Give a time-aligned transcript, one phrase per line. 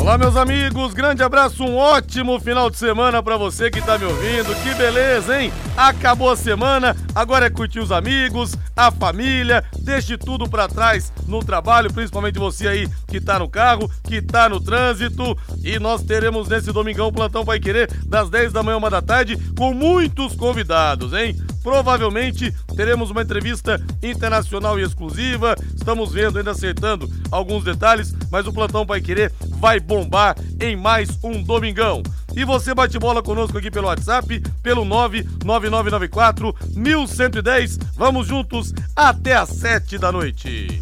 [0.00, 4.06] Olá, meus amigos, grande abraço, um ótimo final de semana para você que tá me
[4.06, 4.54] ouvindo.
[4.62, 5.52] Que beleza, hein?
[5.76, 11.44] Acabou a semana, agora é curtir os amigos, a família, deixe tudo para trás no
[11.44, 15.36] trabalho, principalmente você aí que tá no carro, que tá no trânsito.
[15.62, 19.36] E nós teremos nesse domingão plantão Pai Querer das 10 da manhã uma da tarde
[19.54, 21.36] com muitos convidados, hein?
[21.62, 25.54] Provavelmente teremos uma entrevista internacional e exclusiva.
[25.74, 31.18] Estamos vendo, ainda acertando alguns detalhes, mas o plantão Pai Querer vai bombar em mais
[31.22, 32.02] um domingão.
[32.34, 37.78] E você bate bola conosco aqui pelo WhatsApp, pelo 99994 1110.
[37.96, 40.80] Vamos juntos até às 7 da noite.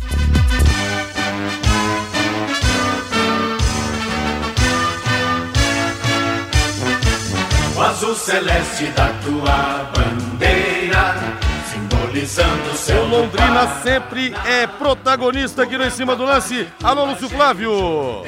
[7.77, 10.78] O azul celeste da tua bandeira
[12.09, 16.67] simbolizando seu O Londrina sempre é protagonista aqui no Em Cima do Lance.
[16.83, 17.71] Alô, Lúcio Flávio.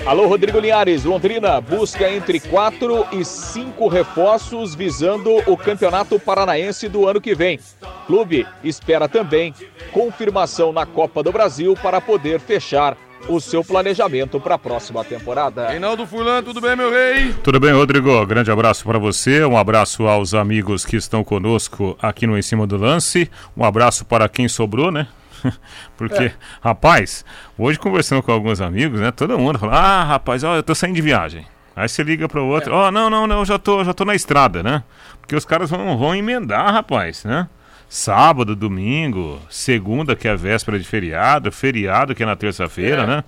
[0.06, 1.04] Alô, Rodrigo Linhares.
[1.04, 7.58] Londrina busca entre quatro e cinco reforços visando o Campeonato Paranaense do ano que vem.
[8.06, 9.54] Clube espera também
[9.92, 12.97] confirmação na Copa do Brasil para poder fechar
[13.28, 15.68] o seu planejamento para a próxima temporada.
[15.68, 17.32] Reinaldo Fulan, tudo bem, meu rei?
[17.42, 18.24] Tudo bem, Rodrigo?
[18.26, 22.66] Grande abraço para você, um abraço aos amigos que estão conosco aqui no Em Cima
[22.66, 25.06] do Lance, um abraço para quem sobrou, né?
[25.96, 26.32] Porque, é.
[26.60, 27.24] rapaz,
[27.56, 29.10] hoje conversando com alguns amigos, né?
[29.10, 31.46] Todo mundo fala: Ah, rapaz, ó, eu tô saindo de viagem.
[31.74, 32.88] Aí você liga para o outro: Ó, é.
[32.88, 34.82] oh, não, não, não, já tô, já tô na estrada, né?
[35.20, 37.48] Porque os caras vão, vão emendar, rapaz, né?
[37.91, 43.06] Sábado, domingo, segunda, que é a véspera de feriado, feriado, que é na terça-feira, é.
[43.06, 43.24] né?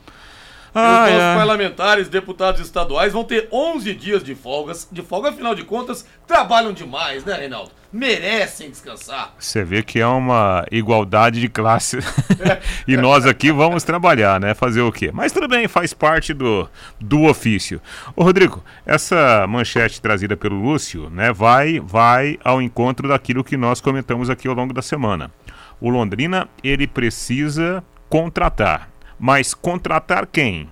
[0.74, 1.34] Ah, os é.
[1.36, 4.88] parlamentares, deputados estaduais vão ter 11 dias de folgas.
[4.90, 7.70] De folga, afinal de contas, trabalham demais, né, Reinaldo?
[7.92, 9.34] Merecem descansar.
[9.38, 11.98] Você vê que é uma igualdade de classe.
[12.88, 14.54] e nós aqui vamos trabalhar, né?
[14.54, 15.10] Fazer o quê?
[15.12, 16.66] Mas tudo bem, faz parte do,
[16.98, 17.80] do ofício.
[18.16, 23.80] Ô, Rodrigo, essa manchete trazida pelo Lúcio, né, vai, vai ao encontro daquilo que nós
[23.80, 25.30] comentamos aqui ao longo da semana.
[25.78, 28.91] O Londrina, ele precisa contratar
[29.22, 30.68] mas contratar quem?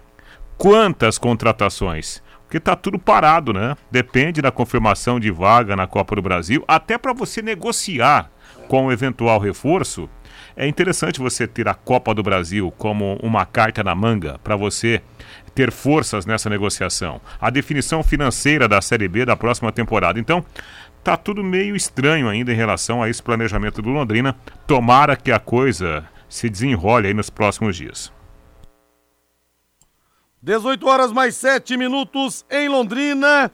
[0.58, 2.20] Quantas contratações?
[2.42, 3.76] Porque está tudo parado, né?
[3.92, 8.28] Depende da confirmação de vaga na Copa do Brasil, até para você negociar
[8.66, 10.10] com o eventual reforço.
[10.56, 15.00] É interessante você ter a Copa do Brasil como uma carta na manga para você
[15.54, 17.20] ter forças nessa negociação.
[17.40, 20.18] A definição financeira da Série B da próxima temporada.
[20.18, 20.44] Então,
[21.04, 24.34] tá tudo meio estranho ainda em relação a esse planejamento do Londrina.
[24.66, 28.12] Tomara que a coisa se desenrole aí nos próximos dias.
[30.42, 33.50] 18 horas mais 7 minutos em Londrina.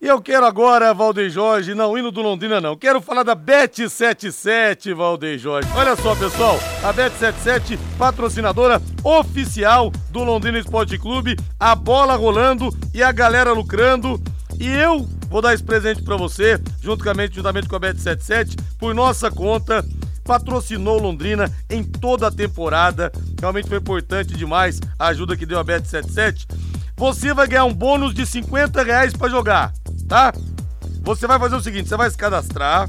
[0.00, 4.92] E eu quero agora, Valdeir Jorge, não indo do Londrina não, quero falar da Bet77,
[4.92, 5.68] Valdeir Jorge.
[5.76, 13.00] Olha só, pessoal, a Bet77, patrocinadora oficial do Londrina Esporte Clube, a bola rolando e
[13.00, 14.20] a galera lucrando.
[14.58, 19.30] E eu vou dar esse presente para você, juntamente, juntamente com a Bet77, por nossa
[19.30, 19.84] conta
[20.24, 23.10] patrocinou Londrina em toda a temporada.
[23.40, 26.46] Realmente foi importante demais a ajuda que deu a Bet77.
[26.96, 29.72] Você vai ganhar um bônus de 50 reais para jogar,
[30.08, 30.32] tá?
[31.02, 32.88] Você vai fazer o seguinte: você vai se cadastrar,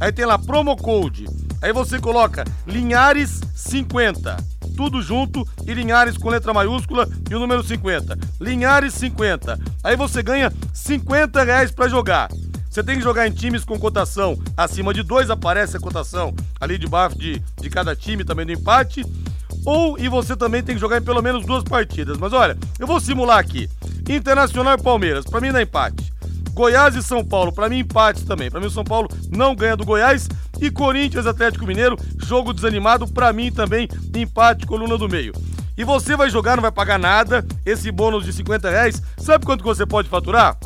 [0.00, 1.26] aí tem lá promo code.
[1.60, 4.36] Aí você coloca Linhares 50,
[4.76, 8.18] tudo junto e Linhares com letra maiúscula e o número 50.
[8.40, 9.60] Linhares 50.
[9.84, 12.28] Aí você ganha 50 reais para jogar.
[12.72, 16.78] Você tem que jogar em times com cotação acima de 2, aparece a cotação ali
[16.78, 19.04] debaixo de, de cada time também do empate.
[19.66, 22.16] Ou e você também tem que jogar em pelo menos duas partidas.
[22.16, 23.68] Mas olha, eu vou simular aqui.
[24.08, 26.10] Internacional e Palmeiras, para mim dá empate.
[26.54, 28.50] Goiás e São Paulo, para mim empate também.
[28.50, 30.26] Para mim o São Paulo não ganha do Goiás
[30.58, 35.34] e Corinthians Atlético Mineiro, jogo desanimado, para mim também empate coluna do meio.
[35.76, 39.62] E você vai jogar, não vai pagar nada, esse bônus de 50 reais, sabe quanto
[39.62, 40.56] você pode faturar?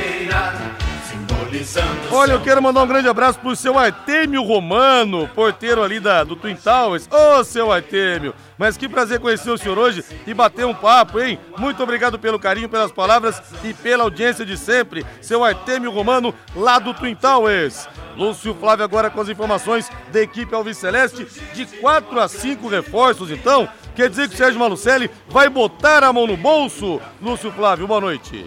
[2.11, 6.35] Olha, eu quero mandar um grande abraço pro seu Artêmio Romano, porteiro ali da, do
[6.35, 7.07] Twin Towers.
[7.11, 11.39] Ô, seu Artêmio, mas que prazer conhecer o senhor hoje e bater um papo, hein?
[11.57, 15.05] Muito obrigado pelo carinho, pelas palavras e pela audiência de sempre.
[15.21, 17.87] Seu Artêmio Romano, lá do Twin Towers.
[18.15, 23.31] Lúcio Flávio agora com as informações da equipe Alves Celeste, de 4 a 5 reforços,
[23.31, 23.67] então.
[23.95, 27.01] Quer dizer que o Sérgio Malucelli vai botar a mão no bolso?
[27.21, 28.45] Lúcio Flávio, boa noite.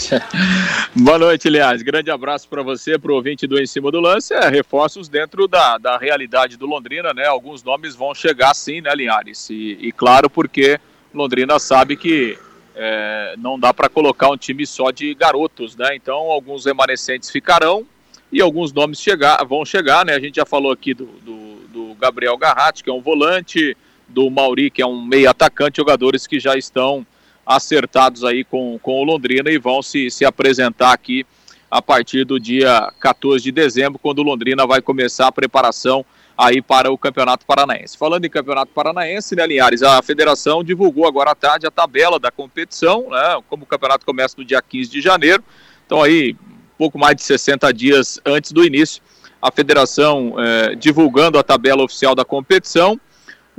[0.94, 1.82] Boa noite, Aliás.
[1.82, 4.32] Grande abraço para você, para o ouvinte do Em Cima do Lance.
[4.32, 7.26] É, reforços dentro da, da realidade do Londrina, né?
[7.26, 9.50] Alguns nomes vão chegar sim, né, Linhares?
[9.50, 10.78] E, e claro, porque
[11.12, 12.38] Londrina sabe que
[12.74, 15.94] é, não dá para colocar um time só de garotos, né?
[15.94, 17.86] Então, alguns remanescentes ficarão
[18.32, 20.14] e alguns nomes chegar, vão chegar, né?
[20.14, 23.76] A gente já falou aqui do, do, do Gabriel Garratti, que é um volante,
[24.08, 27.06] do Mauri, que é um meio atacante, jogadores que já estão
[27.50, 31.26] acertados aí com, com o Londrina e vão se, se apresentar aqui
[31.68, 36.04] a partir do dia 14 de dezembro, quando o Londrina vai começar a preparação
[36.38, 37.98] aí para o Campeonato Paranaense.
[37.98, 42.30] Falando em Campeonato Paranaense, né, Linhares, a federação divulgou agora à tarde a tabela da
[42.30, 45.42] competição, né, como o campeonato começa no dia 15 de janeiro,
[45.84, 46.36] então aí
[46.78, 49.02] pouco mais de 60 dias antes do início,
[49.42, 52.98] a federação eh, divulgando a tabela oficial da competição,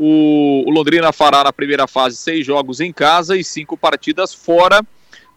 [0.03, 4.81] o, o, Londrina fará na primeira fase seis jogos em casa e cinco partidas fora,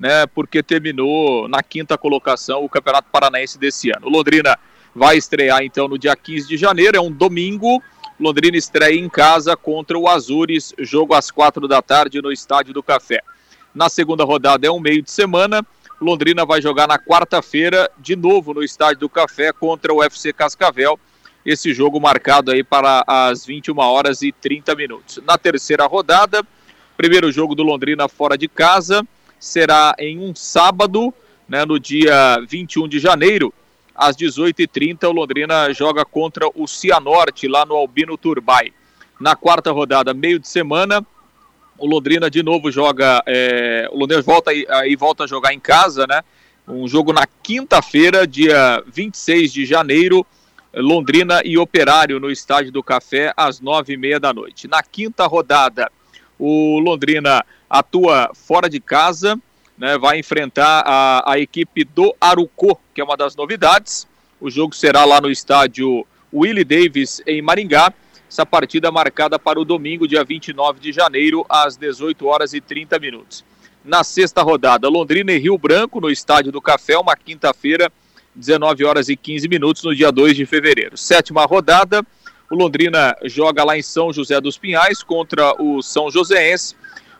[0.01, 0.27] né?
[0.29, 4.07] Porque terminou na quinta colocação o Campeonato Paranaense desse ano.
[4.07, 4.59] O Londrina
[4.95, 7.83] vai estrear então no dia 15 de janeiro, é um domingo.
[8.19, 12.83] Londrina estreia em casa contra o Azures, jogo às quatro da tarde no Estádio do
[12.83, 13.21] Café.
[13.75, 15.63] Na segunda rodada é um meio de semana.
[16.01, 20.99] Londrina vai jogar na quarta-feira, de novo no Estádio do Café, contra o FC Cascavel
[21.45, 25.21] esse jogo marcado aí para as 21 horas e 30 minutos.
[25.27, 26.43] Na terceira rodada,
[26.97, 29.07] primeiro jogo do Londrina fora de casa,
[29.39, 31.13] será em um sábado,
[31.49, 33.53] né, no dia 21 de janeiro,
[33.95, 38.73] às 18h30, o Londrina joga contra o Cianorte, lá no Albino Turbay.
[39.21, 41.07] Na quarta rodada, meio de semana,
[41.79, 46.07] o Londrina de novo joga, é, o Londrina volta aí volta a jogar em casa,
[46.09, 46.23] né?
[46.67, 50.27] Um jogo na quinta-feira, dia 26 de janeiro,
[50.77, 54.67] Londrina e Operário no Estádio do Café às nove e meia da noite.
[54.67, 55.91] Na quinta rodada,
[56.39, 59.39] o Londrina atua fora de casa,
[59.79, 64.07] né, vai enfrentar a, a equipe do Arucô, que é uma das novidades.
[64.41, 67.93] O jogo será lá no estádio Willie Davis, em Maringá.
[68.29, 72.99] Essa partida marcada para o domingo, dia 29 de janeiro, às 18 horas e 30
[72.99, 73.45] minutos.
[73.85, 77.93] Na sexta rodada, Londrina e Rio Branco, no Estádio do Café, uma quinta-feira,
[78.35, 80.97] 19 horas e 15 minutos, no dia 2 de fevereiro.
[80.97, 82.05] Sétima rodada,
[82.51, 86.75] o Londrina joga lá em São José dos Pinhais contra o São Joséense.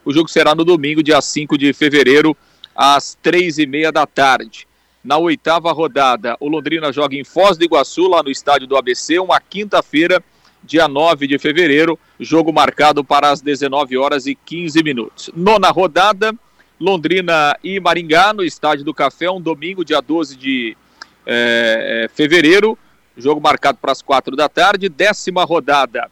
[0.05, 2.37] O jogo será no domingo, dia 5 de fevereiro,
[2.75, 4.67] às três e meia da tarde.
[5.03, 9.19] Na oitava rodada, o Londrina joga em Foz do Iguaçu, lá no estádio do ABC,
[9.19, 10.23] uma quinta-feira,
[10.63, 15.31] dia 9 de fevereiro, jogo marcado para as 19 horas e 15 minutos.
[15.37, 16.35] Nona rodada,
[16.81, 20.77] Londrina e Maringá, no estádio do Café, um domingo, dia 12 de
[21.27, 22.79] é, é, fevereiro,
[23.17, 26.11] jogo marcado para as quatro da tarde, décima rodada.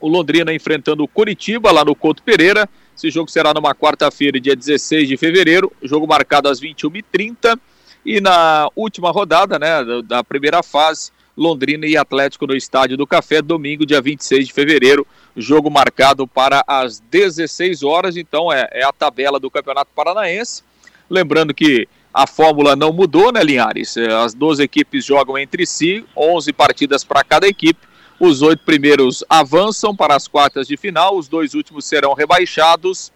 [0.00, 2.68] O Londrina enfrentando o Curitiba lá no Couto Pereira.
[2.96, 7.58] Esse jogo será numa quarta-feira, dia 16 de fevereiro, jogo marcado às 21h30.
[8.04, 13.40] E na última rodada, né, da primeira fase, Londrina e Atlético no Estádio do Café,
[13.40, 15.06] domingo, dia 26 de fevereiro,
[15.36, 18.16] jogo marcado para as 16 horas.
[18.16, 20.62] Então é, é a tabela do Campeonato Paranaense.
[21.08, 23.96] Lembrando que a fórmula não mudou, né, Linhares?
[23.96, 27.80] É, as duas equipes jogam entre si, 11 partidas para cada equipe.
[28.20, 33.10] Os oito primeiros avançam para as quartas de final, os dois últimos serão rebaixados.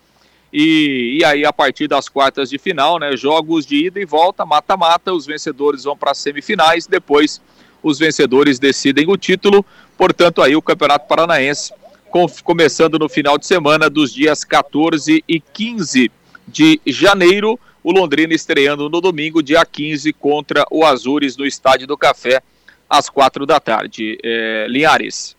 [0.52, 4.46] E, e aí, a partir das quartas de final, né, jogos de ida e volta,
[4.46, 7.40] mata-mata, os vencedores vão para as semifinais, depois
[7.82, 9.64] os vencedores decidem o título.
[9.98, 11.72] Portanto, aí o Campeonato Paranaense
[12.10, 16.10] com, começando no final de semana dos dias 14 e 15
[16.48, 21.96] de janeiro o Londrina estreando no domingo, dia 15, contra o Azures no Estádio do
[21.96, 22.42] Café,
[22.90, 24.18] às quatro da tarde.
[24.24, 25.36] É, Linhares.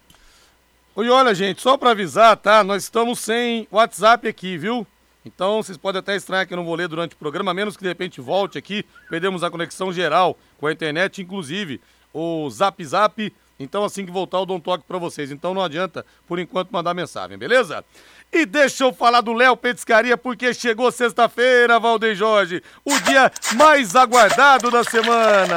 [0.96, 2.64] E olha, gente, só para avisar, tá?
[2.64, 4.88] Nós estamos sem WhatsApp aqui, viu?
[5.26, 7.84] Então vocês podem até estranhar que eu não vou ler durante o programa, menos que
[7.84, 8.86] de repente volte aqui.
[9.10, 11.82] Perdemos a conexão geral com a internet, inclusive
[12.14, 13.34] o Zap Zap.
[13.60, 15.32] Então assim que voltar eu dou um toque para vocês.
[15.32, 17.84] Então não adianta, por enquanto, mandar mensagem, beleza?
[18.32, 23.96] E deixa eu falar do Léo Petiscaria, porque chegou sexta-feira, Valdeir Jorge, o dia mais
[23.96, 25.56] aguardado da semana.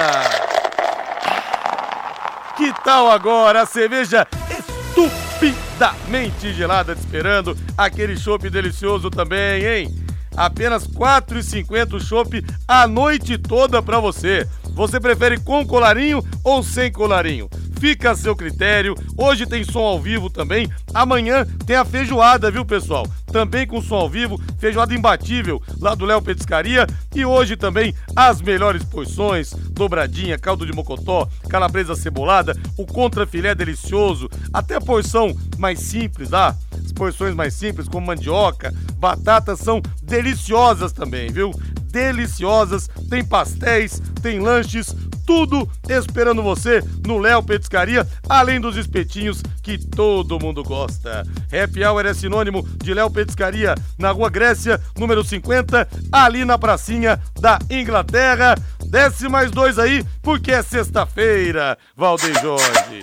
[2.56, 7.56] Que tal agora a cerveja estupidamente gelada te esperando?
[7.76, 9.94] Aquele chopp delicioso também, hein?
[10.36, 14.46] Apenas R$ 4,50 o chopp a noite toda pra você.
[14.74, 17.50] Você prefere com colarinho ou sem colarinho?
[17.80, 18.94] Fica a seu critério.
[19.16, 20.70] Hoje tem som ao vivo também.
[20.92, 23.06] Amanhã tem a feijoada, viu, pessoal?
[23.32, 26.86] Também com som ao vivo, feijoada imbatível lá do Léo Petiscaria.
[27.14, 34.28] E hoje também as melhores porções: dobradinha, caldo de mocotó, calabresa cebolada, o contrafilé delicioso,
[34.52, 40.92] até a porção mais simples, ah, as porções mais simples, como mandioca, batatas, são deliciosas
[40.92, 41.50] também, viu?
[41.90, 44.94] deliciosas, tem pastéis, tem lanches,
[45.30, 51.24] tudo esperando você no Léo Petiscaria, além dos espetinhos que todo mundo gosta.
[51.46, 57.22] Happy Hour é sinônimo de Léo Petiscaria, na Rua Grécia, número 50, ali na pracinha
[57.40, 58.56] da Inglaterra.
[58.86, 63.02] Desce mais dois aí, porque é sexta-feira, Valdeir Jorge.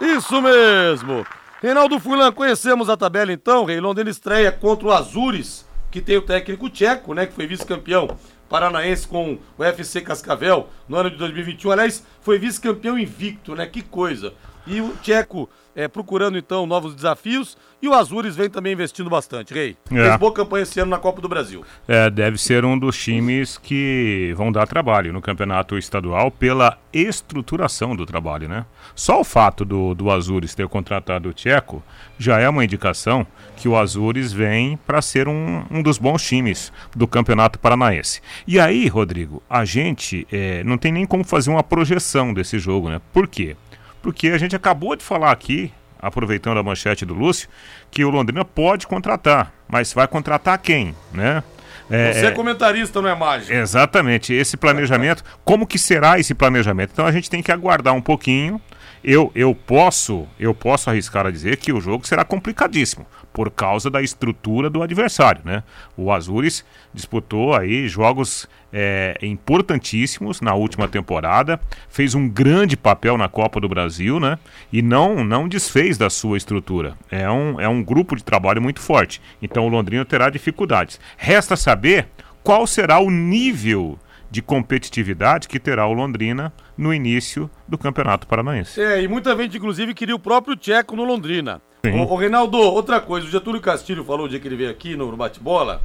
[0.00, 1.24] Isso mesmo!
[1.62, 3.64] Reinaldo Fulan, conhecemos a tabela então.
[3.64, 5.64] Rei Londrina estreia contra o Azures,
[5.94, 7.24] que tem o técnico tcheco, né?
[7.24, 8.08] Que foi vice-campeão
[8.48, 11.70] paranaense com o FC Cascavel no ano de 2021.
[11.70, 13.64] Aliás, foi vice-campeão invicto, né?
[13.64, 14.34] Que coisa.
[14.66, 17.56] E o tcheco é, procurando então novos desafios.
[17.82, 19.76] E o Azures vem também investindo bastante, Rei.
[19.90, 19.94] É.
[19.94, 21.62] Fez boa campanha esse ano na Copa do Brasil.
[21.86, 27.94] É, deve ser um dos times que vão dar trabalho no campeonato estadual pela estruturação
[27.94, 28.64] do trabalho, né?
[28.94, 31.82] Só o fato do, do Azures ter contratado o Tcheco
[32.18, 36.72] já é uma indicação que o Azures vem para ser um, um dos bons times
[36.96, 38.22] do campeonato paranaense.
[38.46, 42.88] E aí, Rodrigo, a gente é, não tem nem como fazer uma projeção desse jogo,
[42.88, 43.00] né?
[43.12, 43.56] Por quê?
[44.04, 47.48] Porque a gente acabou de falar aqui, aproveitando a manchete do Lúcio,
[47.90, 51.42] que o Londrina pode contratar, mas vai contratar quem, né?
[51.90, 53.50] É, Você é comentarista, não é mágico.
[53.50, 56.90] Exatamente, esse planejamento, como que será esse planejamento?
[56.92, 58.60] Então a gente tem que aguardar um pouquinho.
[59.02, 63.90] Eu, eu posso eu posso arriscar a dizer que o jogo será complicadíssimo, por causa
[63.90, 65.64] da estrutura do adversário, né?
[65.96, 66.64] O Azures
[66.94, 73.68] disputou aí jogos é, importantíssimos na última temporada, fez um grande papel na Copa do
[73.68, 74.38] Brasil, né?
[74.72, 76.94] E não não desfez da sua estrutura.
[77.10, 79.20] É um, é um grupo de trabalho muito forte.
[79.42, 81.00] Então o Londrina terá dificuldades.
[81.16, 82.06] Resta saber
[82.44, 83.98] qual será o nível
[84.30, 88.80] de competitividade que terá o Londrina no início do Campeonato Paranaense.
[88.80, 91.60] É, e muita gente, inclusive, queria o próprio Tcheco no Londrina.
[91.92, 95.14] Ô, Reinaldo, outra coisa, o Getúlio Castilho falou o dia que ele veio aqui no,
[95.16, 95.82] bate-bola,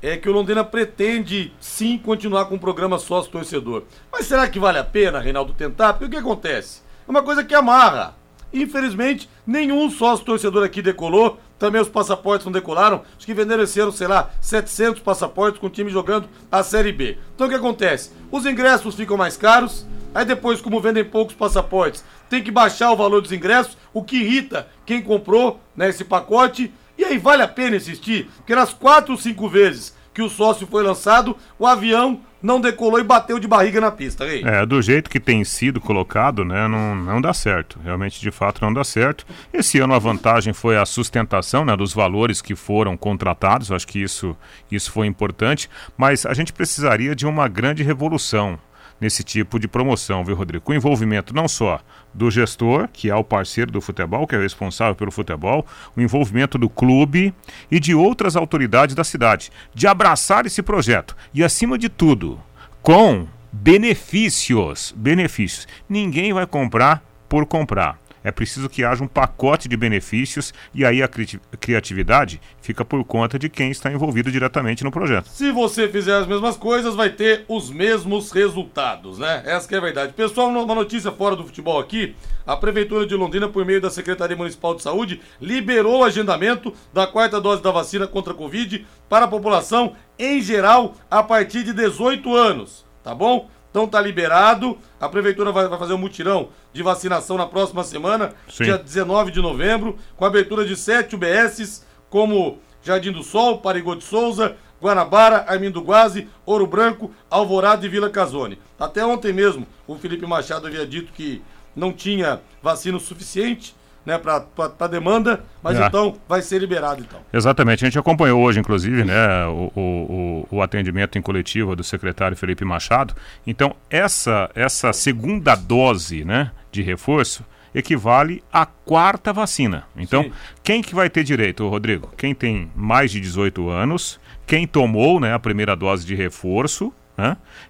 [0.00, 3.82] é que o Londrina pretende sim continuar com o programa sócio-torcedor.
[4.12, 5.94] Mas será que vale a pena, Reinaldo, tentar?
[5.94, 6.82] Porque o que acontece?
[7.06, 8.14] É uma coisa que amarra.
[8.52, 13.02] Infelizmente, nenhum sócio-torcedor aqui decolou, também os passaportes não decolaram.
[13.16, 16.92] Acho que venderam esse ano, sei lá, 700 passaportes com o time jogando a Série
[16.92, 17.18] B.
[17.34, 18.12] Então o que acontece?
[18.30, 22.96] Os ingressos ficam mais caros, aí depois, como vendem poucos passaportes, tem que baixar o
[22.96, 26.72] valor dos ingressos, o que irrita quem comprou né, esse pacote.
[26.96, 28.30] E aí vale a pena insistir?
[28.36, 33.00] Porque nas quatro ou cinco vezes que o sócio foi lançado, o avião não decolou
[33.00, 34.24] e bateu de barriga na pista.
[34.26, 37.80] É, do jeito que tem sido colocado, né, não, não dá certo.
[37.82, 39.26] Realmente, de fato, não dá certo.
[39.52, 43.98] Esse ano a vantagem foi a sustentação né, dos valores que foram contratados, acho que
[43.98, 44.36] isso,
[44.70, 48.58] isso foi importante, mas a gente precisaria de uma grande revolução
[49.04, 50.64] nesse tipo de promoção, viu, Rodrigo?
[50.64, 51.78] Com envolvimento não só
[52.14, 56.00] do gestor, que é o parceiro do futebol, que é o responsável pelo futebol, o
[56.00, 57.34] envolvimento do clube
[57.70, 62.40] e de outras autoridades da cidade, de abraçar esse projeto e, acima de tudo,
[62.80, 64.94] com benefícios.
[64.96, 65.68] Benefícios.
[65.86, 67.98] Ninguém vai comprar por comprar.
[68.24, 73.04] É preciso que haja um pacote de benefícios e aí a cri criatividade fica por
[73.04, 75.28] conta de quem está envolvido diretamente no projeto.
[75.28, 79.42] Se você fizer as mesmas coisas, vai ter os mesmos resultados, né?
[79.44, 80.14] Essa é a verdade.
[80.14, 82.16] Pessoal, uma notícia fora do futebol aqui.
[82.46, 87.06] A Prefeitura de Londrina, por meio da Secretaria Municipal de Saúde, liberou o agendamento da
[87.06, 91.72] quarta dose da vacina contra a Covid para a população em geral a partir de
[91.72, 93.48] 18 anos, tá bom?
[93.74, 94.78] Então tá liberado.
[95.00, 98.62] A prefeitura vai, vai, fazer um mutirão de vacinação na próxima semana, Sim.
[98.62, 104.04] dia 19 de novembro, com abertura de sete UBSs, como Jardim do Sol, Parigô de
[104.04, 108.60] Souza, Guanabara, Armindo Guazi, Ouro Branco, Alvorada e Vila Casone.
[108.78, 111.42] Até ontem mesmo, o Felipe Machado havia dito que
[111.74, 115.86] não tinha vacina suficiente né, para demanda, mas é.
[115.86, 117.20] então vai ser liberado então.
[117.32, 122.36] Exatamente, a gente acompanhou hoje, inclusive, né, o, o, o, atendimento em coletiva do secretário
[122.36, 123.14] Felipe Machado.
[123.46, 127.44] Então, essa, essa segunda dose né, de reforço
[127.74, 129.84] equivale à quarta vacina.
[129.96, 130.32] Então, Sim.
[130.62, 132.12] quem que vai ter direito, Rodrigo?
[132.16, 136.92] Quem tem mais de 18 anos, quem tomou né, a primeira dose de reforço,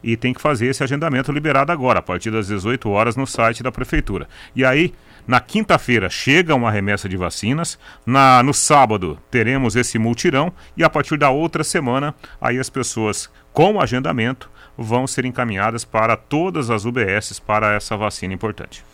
[0.02, 3.62] E tem que fazer esse agendamento liberado agora, a partir das 18 horas no site
[3.62, 4.28] da prefeitura.
[4.54, 4.94] E aí,
[5.26, 10.90] na quinta-feira chega uma remessa de vacinas, na, no sábado teremos esse multirão e a
[10.90, 16.84] partir da outra semana, aí as pessoas com agendamento vão ser encaminhadas para todas as
[16.84, 18.84] UBSs para essa vacina importante.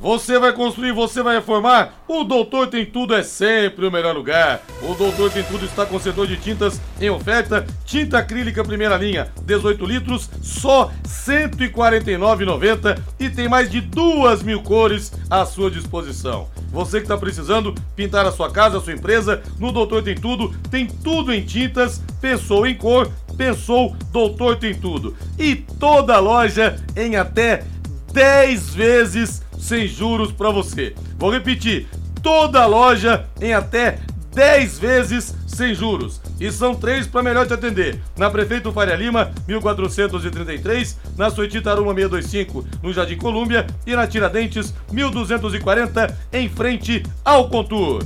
[0.00, 1.92] Você vai construir, você vai reformar?
[2.08, 4.62] O Doutor Tem Tudo é sempre o melhor lugar.
[4.80, 7.66] O Doutor Tem Tudo está com setor de tintas em oferta.
[7.84, 14.62] Tinta acrílica primeira linha, 18 litros, só R$ 149,90 e tem mais de duas mil
[14.62, 16.48] cores à sua disposição.
[16.70, 20.54] Você que está precisando pintar a sua casa, a sua empresa, no Doutor Tem Tudo,
[20.70, 25.14] tem tudo em tintas, pensou em cor, pensou Doutor Tem Tudo.
[25.38, 27.64] E toda loja em até
[28.12, 30.94] 10 vezes sem juros para você.
[31.18, 31.86] Vou repetir:
[32.22, 33.98] toda loja em até
[34.34, 36.20] 10 vezes sem juros.
[36.40, 38.00] E são três para melhor te atender.
[38.16, 44.72] Na Prefeito Faria Lima, 1433, na Suíte Taruma 625, no Jardim Colúmbia e na Tiradentes
[44.90, 48.02] 1240, em frente ao Contour.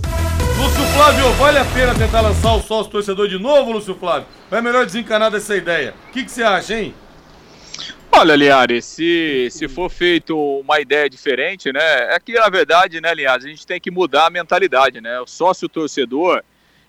[0.57, 4.27] Lúcio Flávio, vale a pena tentar lançar o sócio torcedor de novo, Lúcio Flávio?
[4.51, 5.95] É melhor desencanar dessa ideia?
[6.09, 6.95] O que, que você acha, hein?
[8.17, 12.15] Olha, Liares, se, se for feito uma ideia diferente, né?
[12.15, 15.19] É que, na verdade, né, Liares, a gente tem que mudar a mentalidade, né?
[15.21, 16.41] O sócio torcedor,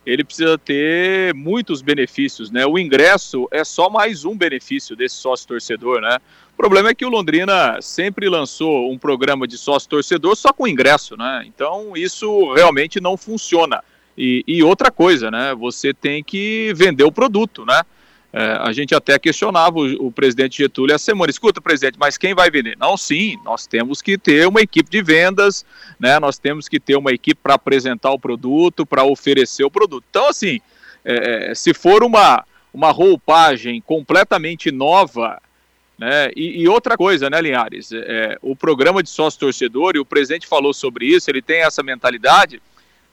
[0.05, 2.63] ele precisa ter muitos benefícios, né?
[2.67, 6.19] O ingresso é só mais um benefício desse sócio torcedor, né?
[6.53, 10.67] O problema é que o Londrina sempre lançou um programa de sócio torcedor só com
[10.67, 11.43] ingresso, né?
[11.47, 13.83] Então isso realmente não funciona.
[14.15, 15.55] E, e outra coisa, né?
[15.55, 17.81] Você tem que vender o produto, né?
[18.37, 22.35] É, a gente até questionava o, o, presidente Getúlio a semana, escuta, presidente, mas quem
[22.35, 22.77] vai vender?
[22.77, 25.65] Não, sim, nós temos que ter uma equipe de vendas,
[25.97, 26.19] né?
[26.19, 30.03] Nós temos que ter uma equipe para apresentar o produto, para oferecer o produto.
[30.09, 30.59] Então, assim,
[31.05, 35.41] é, é, se for uma, uma roupagem completamente nova,
[35.97, 36.29] né?
[36.35, 37.93] E, e outra coisa, né, Linhares?
[37.93, 41.81] É, o programa de sócio torcedor, e o presidente falou sobre isso, ele tem essa
[41.81, 42.61] mentalidade.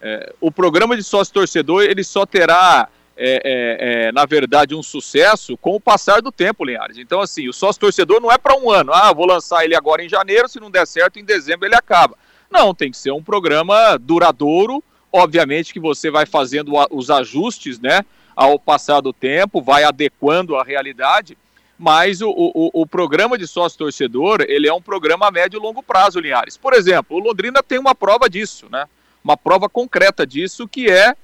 [0.00, 2.88] É, o programa de sócio torcedor, ele só terá
[3.25, 6.99] é, é, é, na verdade, um sucesso com o passar do tempo, Linhares.
[6.99, 8.92] Então, assim, o sócio torcedor não é para um ano.
[8.92, 12.16] Ah, vou lançar ele agora em janeiro, se não der certo, em dezembro ele acaba.
[12.51, 14.83] Não, tem que ser um programa duradouro.
[15.12, 18.01] Obviamente que você vai fazendo os ajustes, né,
[18.35, 21.38] ao passar do tempo, vai adequando a realidade.
[21.79, 25.62] Mas o, o, o programa de sócio torcedor, ele é um programa a médio e
[25.62, 26.57] longo prazo, Linhares.
[26.57, 28.87] Por exemplo, o Londrina tem uma prova disso, né?
[29.23, 31.14] Uma prova concreta disso, que é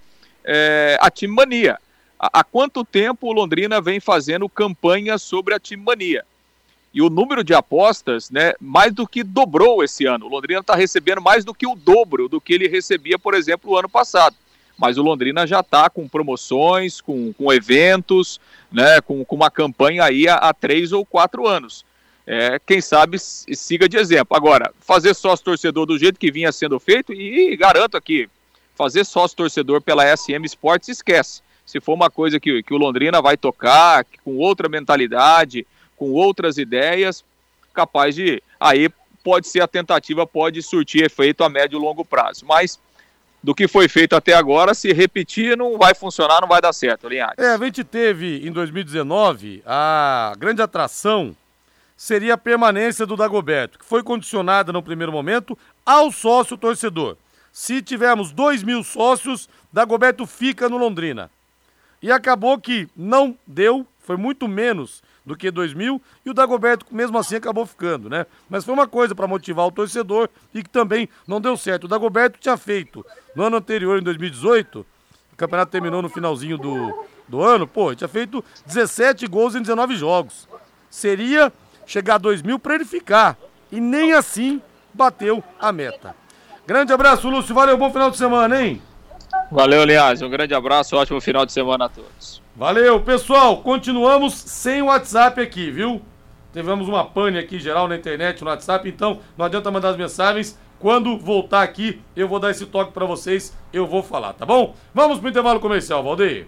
[0.45, 1.79] é, a Time Mania.
[2.19, 6.25] Há, quanto tempo o Londrina vem fazendo campanha sobre a Time Mania?
[6.93, 10.27] E o número de apostas, né, mais do que dobrou esse ano.
[10.27, 13.71] O Londrina está recebendo mais do que o dobro do que ele recebia, por exemplo,
[13.71, 14.35] o ano passado.
[14.77, 18.41] Mas o Londrina já está com promoções, com, com eventos,
[18.73, 21.85] né, com, com uma campanha aí há, há três ou quatro anos.
[22.27, 24.37] É, quem sabe siga de exemplo.
[24.37, 28.29] Agora, fazer sócio torcedor do jeito que vinha sendo feito, e, e garanto aqui,
[28.75, 31.43] fazer sócio torcedor pela SM Sports, esquece.
[31.69, 35.67] Se for uma coisa que, que o Londrina vai tocar, com outra mentalidade,
[35.99, 37.23] com outras ideias,
[37.75, 38.43] capaz de.
[38.59, 38.89] Aí
[39.23, 42.47] pode ser a tentativa, pode surtir efeito a médio e longo prazo.
[42.47, 42.81] Mas
[43.43, 47.07] do que foi feito até agora, se repetir, não vai funcionar, não vai dar certo,
[47.07, 47.37] Linhares.
[47.37, 51.37] É, a gente teve em 2019 a grande atração
[51.95, 57.19] seria a permanência do Dagoberto, que foi condicionada no primeiro momento ao sócio torcedor.
[57.53, 61.31] Se tivermos 2 mil sócios, Dagoberto fica no Londrina.
[62.01, 66.87] E acabou que não deu, foi muito menos do que 2 mil, e o Dagoberto
[66.91, 68.25] mesmo assim acabou ficando, né?
[68.49, 71.85] Mas foi uma coisa para motivar o torcedor e que também não deu certo.
[71.85, 73.05] O Dagoberto tinha feito
[73.37, 74.87] no ano anterior, em 2018,
[75.33, 79.97] o campeonato terminou no finalzinho do, do ano, pô, tinha feito 17 gols em 19
[79.97, 80.49] jogos.
[80.89, 81.53] Seria
[81.87, 83.37] chegar a 2 mil para ele ficar.
[83.71, 84.63] E nem assim
[84.95, 86.17] bateu a meta.
[86.67, 87.55] Grande abraço, Lúcio.
[87.55, 88.83] Valeu, bom final de semana, hein?
[89.51, 90.23] Valeu, aliás.
[90.23, 92.43] Um grande abraço, ótimo final de semana a todos.
[92.55, 93.59] Valeu, pessoal.
[93.59, 96.03] Continuamos sem WhatsApp aqui, viu?
[96.53, 100.59] Tivemos uma pane aqui geral na internet, no WhatsApp, então não adianta mandar as mensagens.
[100.79, 104.75] Quando voltar aqui, eu vou dar esse toque para vocês, eu vou falar, tá bom?
[104.95, 106.47] Vamos pro intervalo comercial, Valdeir.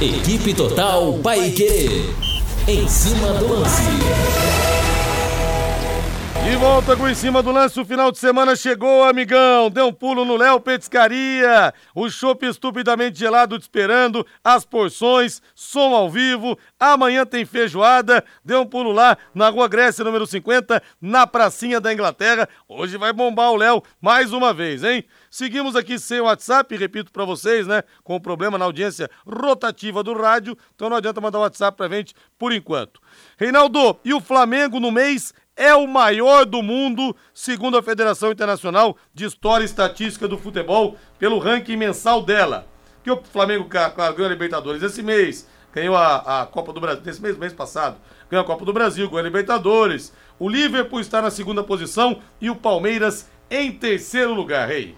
[0.00, 2.14] Equipe Total Paique.
[2.68, 4.45] Em cima do lance.
[6.46, 9.68] De volta com em cima do lance, o final de semana chegou, amigão.
[9.68, 11.74] Deu um pulo no Léo Petiscaria.
[11.92, 16.56] O chopp estupidamente gelado te esperando, as porções, som ao vivo.
[16.78, 18.24] Amanhã tem feijoada.
[18.44, 22.48] Deu um pulo lá na Rua Grécia, número 50, na pracinha da Inglaterra.
[22.68, 25.04] Hoje vai bombar o Léo mais uma vez, hein?
[25.28, 27.82] Seguimos aqui sem WhatsApp, repito para vocês, né?
[28.04, 32.14] Com o problema na audiência rotativa do rádio, então não adianta mandar WhatsApp pra gente
[32.38, 33.00] por enquanto.
[33.36, 38.96] Reinaldo, e o Flamengo no mês é o maior do mundo, segundo a Federação Internacional
[39.14, 42.66] de História e Estatística do Futebol, pelo ranking mensal dela.
[43.02, 47.02] Que o Flamengo, claro, ganhou a Libertadores esse mês, ganhou a, a Copa do Brasil,
[47.06, 47.96] esse mês, mês passado,
[48.30, 50.12] ganhou a Copa do Brasil, ganhou a Libertadores.
[50.38, 54.94] O Liverpool está na segunda posição e o Palmeiras em terceiro lugar, rei.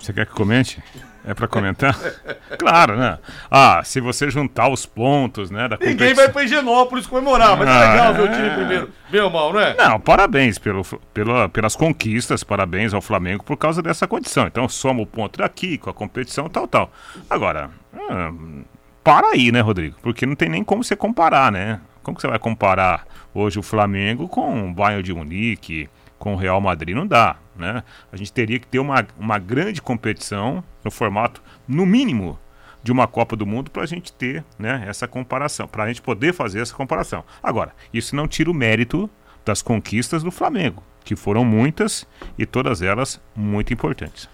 [0.00, 0.82] Você quer que comente?
[1.26, 1.98] É para comentar?
[2.56, 3.18] claro, né?
[3.50, 7.72] Ah, se você juntar os pontos, né, da Ninguém vai para Higienópolis comemorar, mas é
[7.72, 8.92] ah, legal ver o time primeiro.
[9.24, 9.74] Ou mal, não é?
[9.74, 14.46] Não, parabéns pelo, pelo, pelas conquistas, parabéns ao Flamengo por causa dessa condição.
[14.46, 16.92] Então soma o ponto daqui com a competição tal, tal.
[17.28, 18.62] Agora, hum,
[19.02, 19.96] para aí, né, Rodrigo?
[20.02, 21.80] Porque não tem nem como você comparar, né?
[22.04, 25.88] Como que você vai comparar hoje o Flamengo com o Bayern de Munique,
[26.20, 26.94] com o Real Madrid?
[26.94, 27.36] Não dá.
[27.56, 27.82] Né?
[28.12, 32.38] A gente teria que ter uma, uma grande competição no formato, no mínimo,
[32.82, 36.00] de uma Copa do Mundo para a gente ter né, essa comparação, para a gente
[36.00, 37.24] poder fazer essa comparação.
[37.42, 39.10] Agora, isso não tira o mérito
[39.44, 42.06] das conquistas do Flamengo, que foram muitas
[42.38, 44.28] e todas elas muito importantes.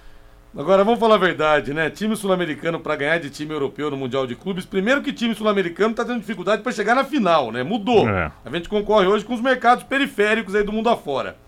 [0.54, 1.88] Agora vamos falar a verdade, né?
[1.88, 4.66] Time sul-americano para ganhar de time europeu no Mundial de Clubes.
[4.66, 7.62] Primeiro que time sul-americano tá tendo dificuldade para chegar na final, né?
[7.62, 8.06] Mudou.
[8.06, 8.30] É.
[8.44, 11.38] A gente concorre hoje com os mercados periféricos aí do mundo afora.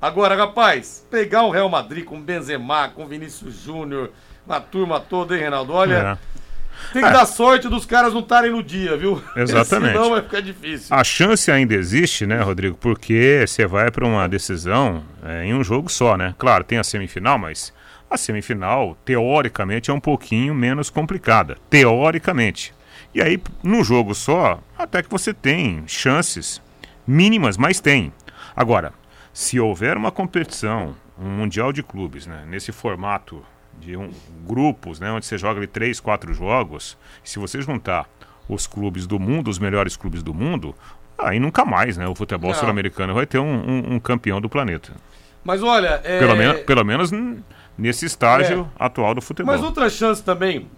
[0.00, 4.12] Agora, rapaz, pegar o Real Madrid com Benzema, com Vinícius Júnior,
[4.46, 5.72] uma turma toda, hein, Reinaldo?
[5.72, 6.92] Olha, é.
[6.92, 7.12] tem que é.
[7.12, 9.20] dar sorte dos caras não estarem no dia, viu?
[9.34, 9.92] Exatamente.
[9.92, 10.94] Senão vai ficar difícil.
[10.94, 12.76] A chance ainda existe, né, Rodrigo?
[12.76, 16.32] Porque você vai para uma decisão é, em um jogo só, né?
[16.38, 17.72] Claro, tem a semifinal, mas
[18.08, 21.56] a semifinal, teoricamente, é um pouquinho menos complicada.
[21.68, 22.72] Teoricamente.
[23.12, 26.62] E aí, num jogo só, até que você tem chances
[27.04, 28.12] mínimas, mas tem.
[28.54, 28.92] Agora,
[29.38, 33.40] se houver uma competição, um mundial de clubes, né, nesse formato
[33.78, 34.10] de um,
[34.44, 38.10] grupos, né, onde você joga ali três, quatro jogos, se você juntar
[38.48, 40.74] os clubes do mundo, os melhores clubes do mundo,
[41.16, 44.92] aí nunca mais, né, o futebol sul-americano vai ter um, um, um, campeão do planeta.
[45.44, 46.18] Mas olha, é...
[46.18, 47.12] pelo, menos, pelo menos
[47.78, 48.84] nesse estágio é.
[48.84, 49.54] atual do futebol.
[49.54, 50.68] Mas outra chance também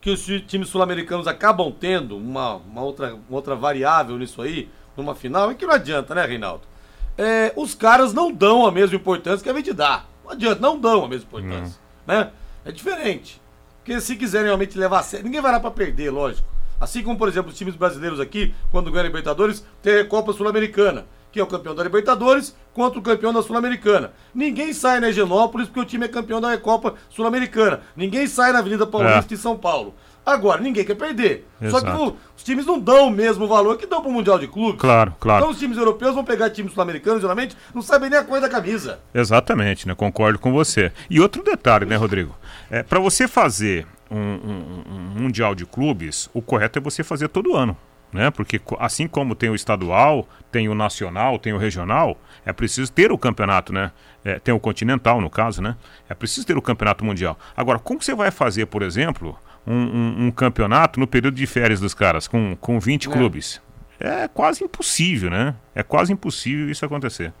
[0.00, 5.16] que os times sul-americanos acabam tendo, uma, uma, outra, uma outra variável nisso aí, numa
[5.16, 6.75] final, é que não adianta, né, Reinaldo?
[7.18, 10.04] É, os caras não dão a mesma importância que a gente dá.
[10.24, 11.78] Não adianta, não dão a mesma importância.
[12.06, 12.30] Né?
[12.64, 13.40] É diferente.
[13.78, 16.46] Porque se quiserem realmente levar a sério, ninguém vai lá pra perder, lógico.
[16.80, 20.32] Assim como, por exemplo, os times brasileiros aqui, quando ganham a Libertadores, tem a Copa
[20.32, 24.12] Sul-Americana, que é o campeão da Libertadores contra o campeão da Sul-Americana.
[24.34, 27.80] Ninguém sai na Higienópolis porque o time é campeão da Recopa Sul-Americana.
[27.96, 29.34] Ninguém sai na Avenida Paulista é.
[29.34, 29.94] em São Paulo.
[30.26, 31.46] Agora, ninguém quer perder.
[31.62, 31.86] Exato.
[31.86, 34.80] Só que os times não dão o mesmo valor que dão pro Mundial de Clubes.
[34.80, 35.38] Claro, claro.
[35.38, 38.48] Então os times europeus vão pegar times sul-americanos, geralmente, não sabem nem a cor da
[38.48, 38.98] camisa.
[39.14, 39.94] Exatamente, né?
[39.94, 40.90] Concordo com você.
[41.08, 42.36] E outro detalhe, né, Rodrigo?
[42.68, 47.28] É, para você fazer um, um, um Mundial de Clubes, o correto é você fazer
[47.28, 47.76] todo ano.
[48.12, 48.30] Né?
[48.30, 53.12] Porque assim como tem o estadual, tem o nacional, tem o regional, é preciso ter
[53.12, 53.90] o campeonato, né?
[54.24, 55.76] É, tem o continental, no caso, né?
[56.08, 57.38] É preciso ter o campeonato mundial.
[57.56, 61.80] Agora, como você vai fazer, por exemplo, um, um, um, campeonato no período de férias
[61.80, 63.12] dos caras, com, com 20 é.
[63.12, 63.60] clubes.
[63.98, 65.54] É quase impossível, né?
[65.74, 67.32] É quase impossível isso acontecer.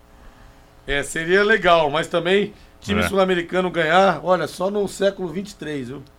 [0.86, 3.08] É, seria legal, mas também time é.
[3.08, 6.02] sul-americano ganhar, olha, só no século 23, viu?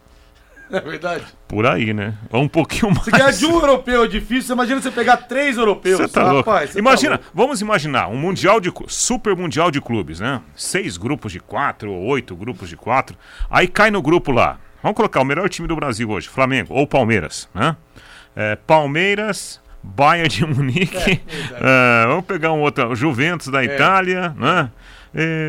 [0.70, 1.24] É verdade.
[1.48, 2.14] Por aí, né?
[2.30, 3.06] Ou um pouquinho mais.
[3.06, 5.98] Se ganhar de um europeu é difícil, imagina você pegar três europeus.
[5.98, 10.20] Você tá Rapaz, tá imagina, tá vamos imaginar um mundial de super mundial de clubes,
[10.20, 10.42] né?
[10.58, 13.18] Seis grupos de quatro ou oito grupos de quatro.
[13.50, 16.86] Aí cai no grupo lá Vamos colocar o melhor time do Brasil hoje, Flamengo ou
[16.86, 17.76] Palmeiras, né?
[18.36, 21.22] É, Palmeiras, Bayern de Munique,
[21.56, 23.66] é, é, vamos pegar um outro, Juventus da é.
[23.66, 24.72] Itália, né?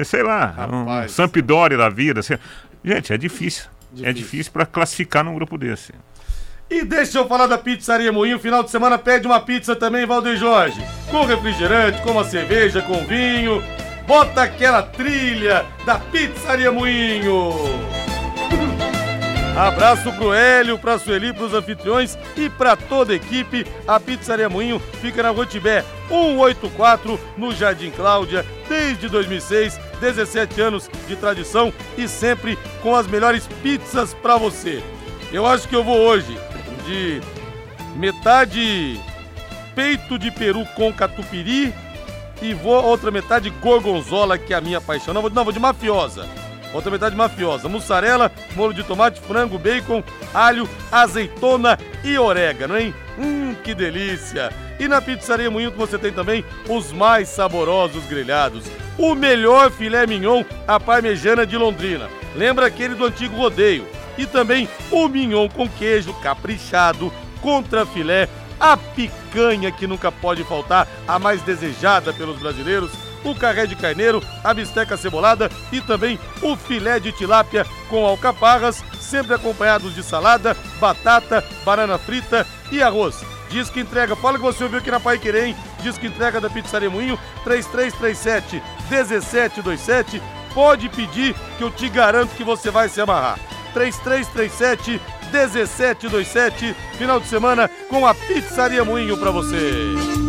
[0.04, 1.12] Sei lá, Rapaz.
[1.12, 2.22] um Sampdoria da vida.
[2.22, 2.38] Sei.
[2.82, 3.66] Gente, é difícil.
[3.92, 4.08] difícil.
[4.08, 5.92] É difícil para classificar num grupo desse.
[6.70, 8.38] E deixa eu falar da Pizzaria Moinho.
[8.38, 10.80] Final de semana pede uma pizza também, Valdeir Jorge.
[11.10, 13.62] Com refrigerante, com uma cerveja, com vinho.
[14.06, 17.52] Bota aquela trilha da Pizzaria Moinho.
[19.58, 23.66] Abraço pro Hélio, pra Sueli, pros anfitriões e pra toda a equipe.
[23.88, 31.16] A Pizzaria Moinho fica na Rotibé 184, no Jardim Cláudia, desde 2006, 17 anos de
[31.16, 34.80] tradição e sempre com as melhores pizzas para você.
[35.32, 36.38] Eu acho que eu vou hoje
[36.86, 37.20] de
[37.96, 39.00] metade
[39.74, 41.74] peito de peru com catupiry
[42.40, 45.12] e vou outra metade gorgonzola, que é a minha paixão.
[45.12, 46.28] Não, vou, não, vou de mafiosa.
[46.90, 47.68] Metade mafiosa.
[47.68, 50.02] Mussarela, molho de tomate, frango, bacon,
[50.32, 52.94] alho, azeitona e orégano, hein?
[53.18, 54.50] Hum, que delícia!
[54.78, 58.64] E na Pizzaria Moinho você tem também os mais saborosos grelhados.
[58.96, 62.08] O melhor filé mignon, a parmejana de Londrina.
[62.36, 63.86] Lembra aquele do antigo rodeio.
[64.16, 68.28] E também o mignon com queijo caprichado, contra filé,
[68.58, 72.90] a picanha que nunca pode faltar, a mais desejada pelos brasileiros
[73.30, 78.82] o carré de carneiro, a bisteca cebolada e também o filé de tilápia com alcaparras,
[79.00, 83.24] sempre acompanhados de salada, batata, banana frita e arroz.
[83.50, 85.56] Diz que entrega, fala que você ouviu aqui na Pai Querer, hein?
[85.82, 90.22] Diz que entrega da Pizzaria Moinho, 3337 1727.
[90.54, 93.38] Pode pedir que eu te garanto que você vai se amarrar.
[93.72, 95.00] 3337
[95.32, 100.27] 1727, final de semana com a Pizzaria Moinho para você.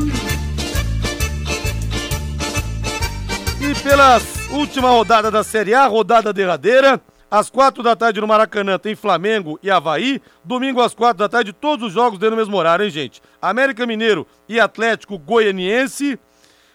[3.61, 8.79] E pela última rodada da Série A, rodada derradeira, às quatro da tarde no Maracanã
[8.79, 10.21] tem Flamengo e Havaí.
[10.45, 13.21] Domingo às quatro da tarde, todos os jogos dentro do mesmo horário, hein, gente?
[13.41, 16.17] América Mineiro e Atlético Goianiense.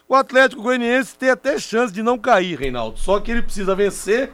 [0.06, 2.98] O Atlético Goianiense tem até chance de não cair, Reinaldo.
[2.98, 4.30] Só que ele precisa vencer,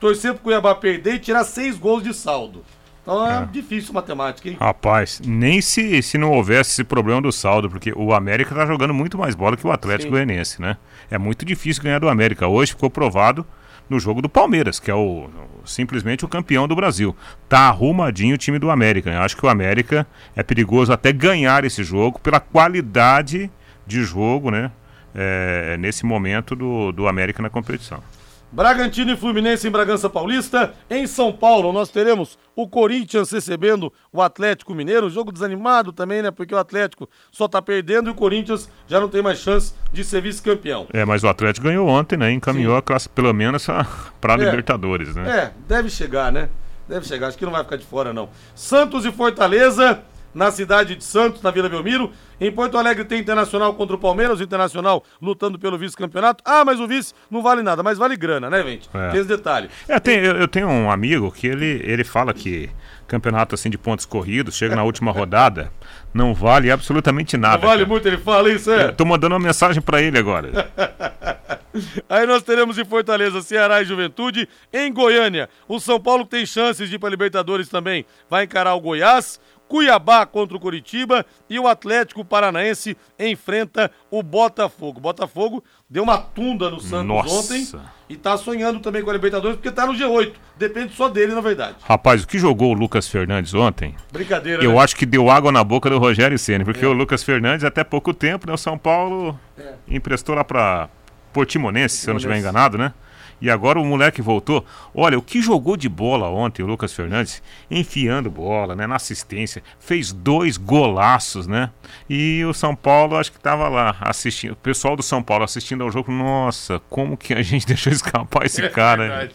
[0.00, 2.64] torcer pro Cuiabá perder e tirar seis gols de saldo.
[3.06, 3.46] Então é, é.
[3.46, 4.56] difícil matemática, hein?
[4.58, 8.92] Rapaz, nem se, se não houvesse esse problema do saldo, porque o América tá jogando
[8.92, 10.10] muito mais bola que o Atlético Sim.
[10.10, 10.76] Goianiense, né?
[11.10, 12.46] É muito difícil ganhar do América.
[12.46, 13.46] Hoje ficou provado
[13.88, 15.28] no jogo do Palmeiras, que é o
[15.64, 17.16] simplesmente o campeão do Brasil.
[17.48, 19.10] Tá arrumadinho o time do América.
[19.10, 23.50] Eu acho que o América é perigoso até ganhar esse jogo pela qualidade
[23.86, 24.70] de jogo, né?
[25.14, 28.02] É, nesse momento do, do América na competição.
[28.50, 30.72] Bragantino e Fluminense em Bragança Paulista.
[30.88, 35.10] Em São Paulo, nós teremos o Corinthians recebendo o Atlético Mineiro.
[35.10, 36.30] Jogo desanimado também, né?
[36.30, 40.04] Porque o Atlético só tá perdendo e o Corinthians já não tem mais chance de
[40.04, 40.86] ser vice-campeão.
[40.92, 42.32] É, mas o Atlético ganhou ontem, né?
[42.32, 42.78] Encaminhou Sim.
[42.78, 43.66] a classe, pelo menos,
[44.20, 45.28] para é, Libertadores, né?
[45.28, 46.48] É, deve chegar, né?
[46.88, 47.26] Deve chegar.
[47.28, 48.28] Acho que não vai ficar de fora, não.
[48.54, 50.02] Santos e Fortaleza
[50.36, 52.12] na cidade de Santos, na Vila Belmiro.
[52.38, 56.44] Em Porto Alegre tem Internacional contra o Palmeiras, o Internacional lutando pelo vice-campeonato.
[56.46, 58.90] Ah, mas o vice não vale nada, mas vale grana, né, gente?
[58.92, 59.08] É.
[59.08, 59.70] Tem esse detalhe.
[59.88, 62.68] É, tem, eu, eu, tenho um amigo que ele, ele fala que
[63.08, 65.72] campeonato assim de pontos corridos, chega na última rodada,
[66.12, 67.56] não vale absolutamente nada.
[67.56, 67.88] Não vale cara.
[67.88, 68.86] muito, ele fala isso, é?
[68.86, 70.70] Eu tô mandando uma mensagem para ele agora.
[72.08, 74.48] Aí nós teremos em Fortaleza, Ceará e Juventude.
[74.72, 78.04] Em Goiânia, o São Paulo tem chances de ir para Libertadores também.
[78.28, 79.40] Vai encarar o Goiás.
[79.68, 85.00] Cuiabá contra o Curitiba e o Atlético Paranaense enfrenta o Botafogo.
[85.00, 87.34] Botafogo deu uma tunda no Santos Nossa.
[87.34, 87.68] ontem
[88.08, 90.32] e tá sonhando também com a Libertadores porque tá no G8.
[90.56, 91.76] Depende só dele, na verdade.
[91.82, 93.94] Rapaz, o que jogou o Lucas Fernandes ontem?
[94.12, 94.62] Brincadeira.
[94.62, 94.78] Eu né?
[94.78, 96.88] acho que deu água na boca do Rogério Ceni, porque é.
[96.88, 99.74] o Lucas Fernandes até pouco tempo, né, o São Paulo é.
[99.88, 100.88] emprestou lá para
[101.32, 102.94] Portimonense, se eu não estiver enganado, né?
[103.40, 104.64] E agora o moleque voltou.
[104.94, 109.62] Olha, o que jogou de bola ontem o Lucas Fernandes, enfiando bola, né, na assistência,
[109.78, 111.70] fez dois golaços, né?
[112.08, 115.84] E o São Paulo, acho que estava lá assistindo, o pessoal do São Paulo assistindo
[115.84, 119.30] ao jogo, nossa, como que a gente deixou escapar esse é cara?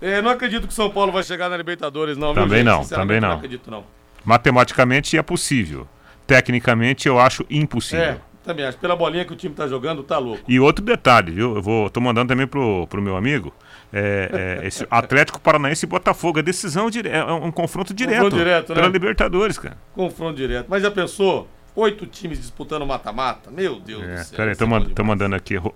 [0.00, 2.32] É, não acredito que o São Paulo vai chegar na Libertadores, não.
[2.32, 3.28] Também viu, não, também não.
[3.30, 3.84] Não acredito, não.
[4.24, 5.86] Matematicamente é possível.
[6.26, 8.04] Tecnicamente eu acho impossível.
[8.04, 8.20] É.
[8.48, 8.78] Também acho.
[8.78, 10.42] Pela bolinha que o time tá jogando, tá louco.
[10.48, 11.56] E outro detalhe, viu?
[11.56, 13.52] Eu vou, tô mandando também pro, pro meu amigo.
[13.92, 16.38] É, é, esse Atlético Paranaense e Botafogo.
[16.38, 17.10] A decisão dire...
[17.10, 18.22] é um confronto direto.
[18.22, 18.88] Confronto direto, né?
[18.88, 19.76] Libertadores, cara.
[19.92, 20.64] Confronto direto.
[20.66, 21.46] Mas já pensou?
[21.76, 23.50] Oito times disputando mata-mata?
[23.50, 24.36] Meu Deus é, do céu.
[24.38, 25.58] Peraí, tô, man tô mandando aqui.
[25.58, 25.72] Bom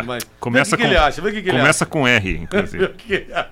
[0.00, 0.26] demais.
[0.40, 1.22] Começa Vê o que, com, que ele acha.
[1.22, 1.90] Vê o que, que ele começa acha.
[1.90, 2.84] com R, inclusive.
[2.86, 3.50] o que ele acha.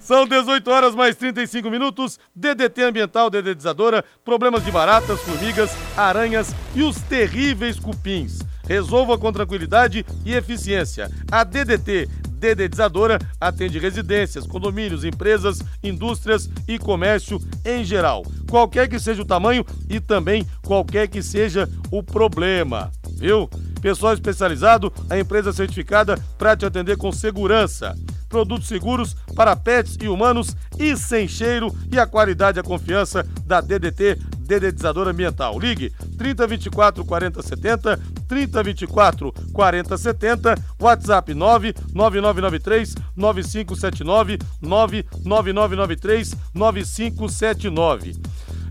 [0.00, 2.18] São 18 horas mais 35 minutos.
[2.34, 4.04] DDT Ambiental Dedetizadora.
[4.24, 8.40] Problemas de baratas, formigas, aranhas e os terríveis cupins.
[8.66, 11.10] Resolva com tranquilidade e eficiência.
[11.30, 18.24] A DDT dedetizadora atende residências, condomínios, empresas, indústrias e comércio em geral.
[18.48, 23.50] Qualquer que seja o tamanho e também qualquer que seja o problema, viu?
[23.80, 27.94] Pessoal especializado, a empresa certificada para te atender com segurança
[28.28, 33.26] produtos seguros para pets e humanos e sem cheiro e a qualidade e a confiança
[33.44, 35.58] da DDT Dedetizador Ambiental.
[35.58, 48.16] Ligue 3024 4070, 3024 4070, WhatsApp 99993 9579, 99993 9579.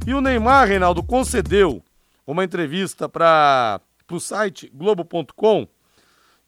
[0.06, 1.84] E o Neymar, Reinaldo, concedeu
[2.26, 3.80] uma entrevista para
[4.16, 5.68] o site globo.com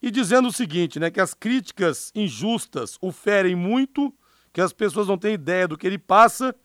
[0.01, 4.13] e dizendo o seguinte, né, que as críticas injustas o ferem muito,
[4.53, 6.55] que as pessoas não têm ideia do que ele passa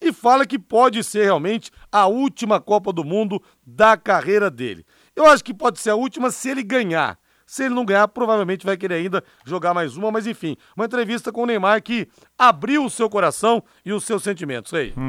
[0.00, 4.86] e fala que pode ser realmente a última Copa do Mundo da carreira dele.
[5.14, 7.18] Eu acho que pode ser a última se ele ganhar,
[7.48, 11.32] Se ele não ganhar, provavelmente vai querer ainda jogar mais uma, mas enfim, uma entrevista
[11.32, 12.06] com o Neymar que
[12.38, 14.92] abriu o seu coração e os seus sentimentos aí.
[14.94, 15.06] Hum,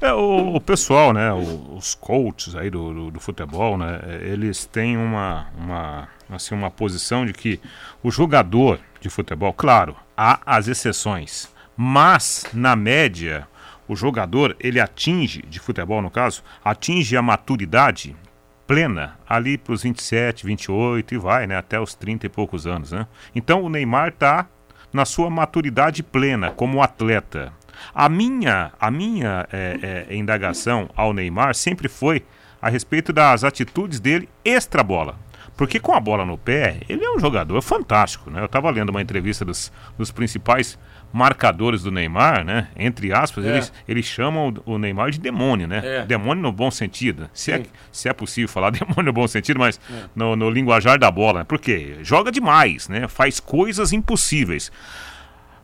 [0.00, 4.64] é, é o, o, pessoal, né, os coaches aí do, do, do, futebol, né, eles
[4.64, 7.60] têm uma, uma, assim, uma posição de que
[8.02, 13.46] o jogador de futebol, claro, há as exceções, mas na média
[13.86, 18.16] o jogador ele atinge de futebol no caso atinge a maturidade
[18.66, 22.92] plena ali para os 27, 28 e vai, né, até os 30 e poucos anos,
[22.92, 23.06] né?
[23.34, 24.46] Então o Neymar está
[24.92, 27.52] na sua maturidade plena como atleta.
[27.94, 32.24] A minha, a minha é, é, indagação ao Neymar sempre foi
[32.60, 35.16] a respeito das atitudes dele extra bola.
[35.56, 38.40] Porque com a bola no pé, ele é um jogador fantástico, né?
[38.40, 40.78] Eu estava lendo uma entrevista dos, dos principais
[41.12, 42.68] marcadores do Neymar, né?
[42.76, 43.48] Entre aspas, é.
[43.48, 45.80] eles, eles chamam o Neymar de demônio, né?
[45.82, 46.06] É.
[46.06, 47.30] Demônio no bom sentido.
[47.32, 50.04] Se é, se é possível falar demônio no bom sentido, mas é.
[50.14, 51.40] no, no linguajar da bola.
[51.40, 51.44] Né?
[51.48, 53.08] Porque joga demais, né?
[53.08, 54.70] Faz coisas impossíveis.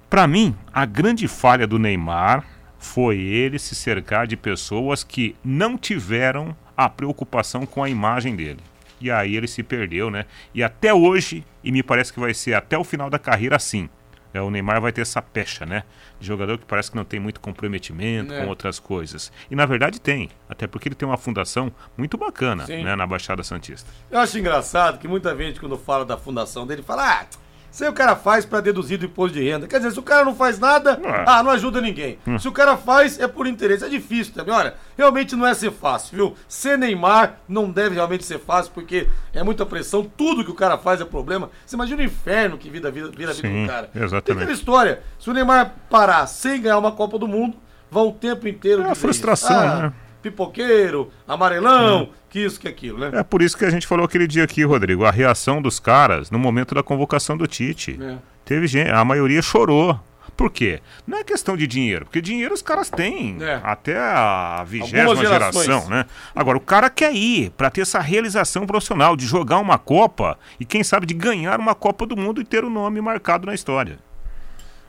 [0.08, 2.44] Para mim, a grande falha do Neymar
[2.78, 8.60] foi ele se cercar de pessoas que não tiveram a preocupação com a imagem dele.
[9.00, 10.26] E aí ele se perdeu, né?
[10.54, 13.88] E até hoje, e me parece que vai ser até o final da carreira assim
[14.34, 15.84] é, o Neymar vai ter essa pecha, né?
[16.20, 18.42] De jogador que parece que não tem muito comprometimento é.
[18.42, 19.32] com outras coisas.
[19.50, 23.42] E na verdade tem, até porque ele tem uma fundação muito bacana né, na Baixada
[23.42, 23.90] Santista.
[24.10, 27.26] Eu acho engraçado que muita gente, quando fala da fundação dele, fala: ah,
[27.72, 29.66] isso aí o cara faz para deduzir do imposto de renda.
[29.66, 31.24] Quer dizer, se o cara não faz nada, é.
[31.26, 32.18] ah, não ajuda ninguém.
[32.26, 32.38] Hum.
[32.38, 33.82] Se o cara faz, é por interesse.
[33.82, 34.54] É difícil também.
[34.54, 36.36] Olha, realmente não é ser fácil, viu?
[36.46, 40.04] Ser Neymar não deve realmente ser fácil, porque é muita pressão.
[40.04, 41.48] Tudo que o cara faz é problema.
[41.64, 43.90] Você imagina o inferno que vira, vira, vira a vida do cara.
[43.94, 44.24] Exatamente.
[44.24, 45.02] Tem aquela história.
[45.18, 47.56] Se o Neymar parar sem ganhar uma Copa do Mundo,
[47.90, 48.82] vão o tempo inteiro.
[48.82, 49.92] É a frustração, ah, né?
[50.22, 52.08] Pipoqueiro, amarelão, é.
[52.30, 53.10] que isso, que aquilo, né?
[53.12, 56.30] É por isso que a gente falou aquele dia aqui, Rodrigo, a reação dos caras
[56.30, 57.98] no momento da convocação do Tite.
[58.00, 58.16] É.
[58.44, 59.98] Teve gente, a maioria chorou.
[60.36, 60.80] Por quê?
[61.06, 63.60] Não é questão de dinheiro, porque dinheiro os caras têm é.
[63.62, 66.06] até a vigésima geração, né?
[66.34, 70.64] Agora, o cara quer ir para ter essa realização profissional de jogar uma Copa e,
[70.64, 73.98] quem sabe, de ganhar uma Copa do Mundo e ter o nome marcado na história.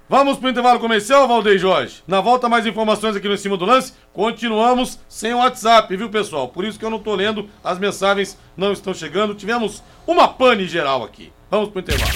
[0.10, 2.04] Vamos pro intervalo comercial, Valdeir Jorge.
[2.06, 3.94] Na volta, mais informações aqui no Em Cima do Lance.
[4.12, 6.50] Continuamos sem o WhatsApp, viu, pessoal?
[6.50, 9.34] Por isso que eu não tô lendo, as mensagens não estão chegando.
[9.34, 11.32] Tivemos uma pane geral aqui.
[11.50, 12.12] Vamos pro intervalo.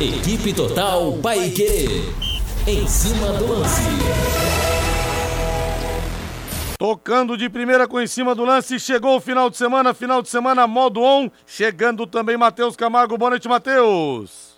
[0.00, 2.04] Equipe Total Paique.
[2.66, 3.82] Em cima do lance.
[6.78, 10.28] Tocando de primeira com em cima do lance, chegou o final de semana, final de
[10.28, 14.53] semana modo on, chegando também Matheus Camargo, boa noite Matheus.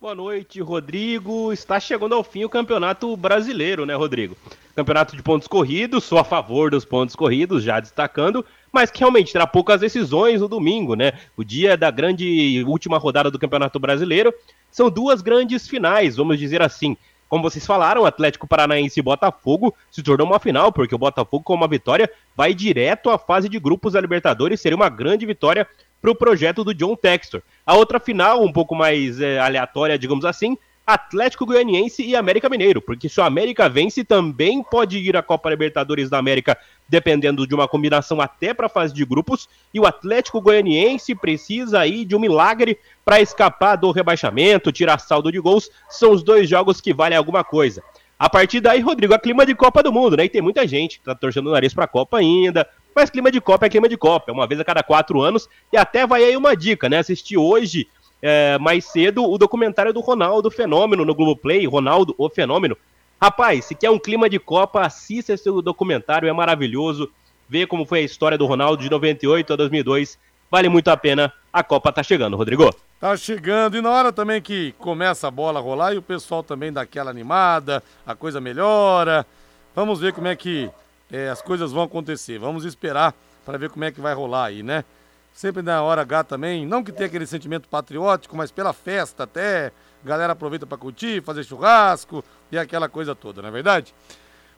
[0.00, 1.52] Boa noite, Rodrigo.
[1.52, 4.34] Está chegando ao fim o Campeonato Brasileiro, né, Rodrigo?
[4.74, 9.30] Campeonato de pontos corridos, sou a favor dos pontos corridos, já destacando, mas que realmente
[9.30, 11.12] terá poucas decisões no domingo, né?
[11.36, 14.32] O dia da grande última rodada do Campeonato Brasileiro.
[14.70, 16.96] São duas grandes finais, vamos dizer assim.
[17.28, 21.54] Como vocês falaram, Atlético Paranaense e Botafogo se tornou uma final, porque o Botafogo, com
[21.54, 24.62] uma vitória, vai direto à fase de grupos da Libertadores.
[24.62, 25.68] Seria uma grande vitória
[26.00, 27.42] para o projeto do John Textor.
[27.64, 32.80] A outra final, um pouco mais é, aleatória, digamos assim, Atlético Goianiense e América Mineiro,
[32.80, 36.58] porque se o América vence, também pode ir à Copa Libertadores da América,
[36.88, 41.78] dependendo de uma combinação até para a fase de grupos, e o Atlético Goianiense precisa
[41.78, 46.48] aí de um milagre para escapar do rebaixamento, tirar saldo de gols, são os dois
[46.48, 47.82] jogos que valem alguma coisa.
[48.18, 50.26] A partir daí, Rodrigo, a clima de Copa do Mundo, né?
[50.26, 53.40] E tem muita gente que tá torcendo o nariz pra Copa ainda, mas clima de
[53.40, 55.48] Copa é clima de Copa, é uma vez a cada quatro anos.
[55.72, 56.98] E até vai aí uma dica, né?
[56.98, 57.88] Assisti hoje,
[58.22, 62.76] é, mais cedo, o documentário do Ronaldo Fenômeno no Globoplay, Ronaldo, o Fenômeno.
[63.20, 67.10] Rapaz, se quer um clima de Copa, assista esse documentário, é maravilhoso.
[67.48, 70.18] Vê como foi a história do Ronaldo de 98 a 2002.
[70.50, 71.32] Vale muito a pena.
[71.52, 72.74] A Copa tá chegando, Rodrigo.
[72.98, 73.76] Tá chegando.
[73.76, 76.82] E na hora também que começa a bola a rolar e o pessoal também dá
[76.82, 79.26] aquela animada, a coisa melhora.
[79.74, 80.70] Vamos ver como é que
[81.10, 82.38] é, as coisas vão acontecer.
[82.38, 84.84] Vamos esperar para ver como é que vai rolar aí, né?
[85.32, 89.72] Sempre na hora H também, não que tenha aquele sentimento patriótico, mas pela festa até,
[90.04, 93.94] galera aproveita para curtir, fazer churrasco e aquela coisa toda, não é verdade?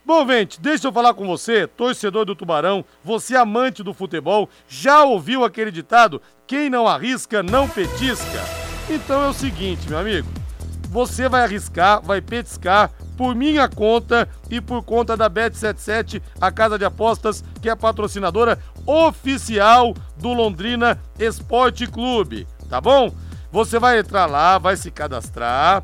[0.04, 5.04] Bom, gente, deixa eu falar com você, torcedor do Tubarão, você amante do futebol, já
[5.04, 6.20] ouviu aquele ditado?
[6.46, 8.40] Quem não arrisca, não petisca?
[8.90, 10.28] Então é o seguinte, meu amigo,
[10.88, 16.78] você vai arriscar, vai petiscar, por minha conta e por conta da Bet77, a casa
[16.78, 23.12] de apostas que é patrocinadora oficial do Londrina Esporte Clube, tá bom?
[23.50, 25.82] Você vai entrar lá, vai se cadastrar,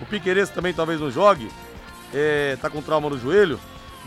[0.00, 1.48] O Piqueires também talvez não jogue,
[2.12, 3.58] é, tá com trauma no joelho.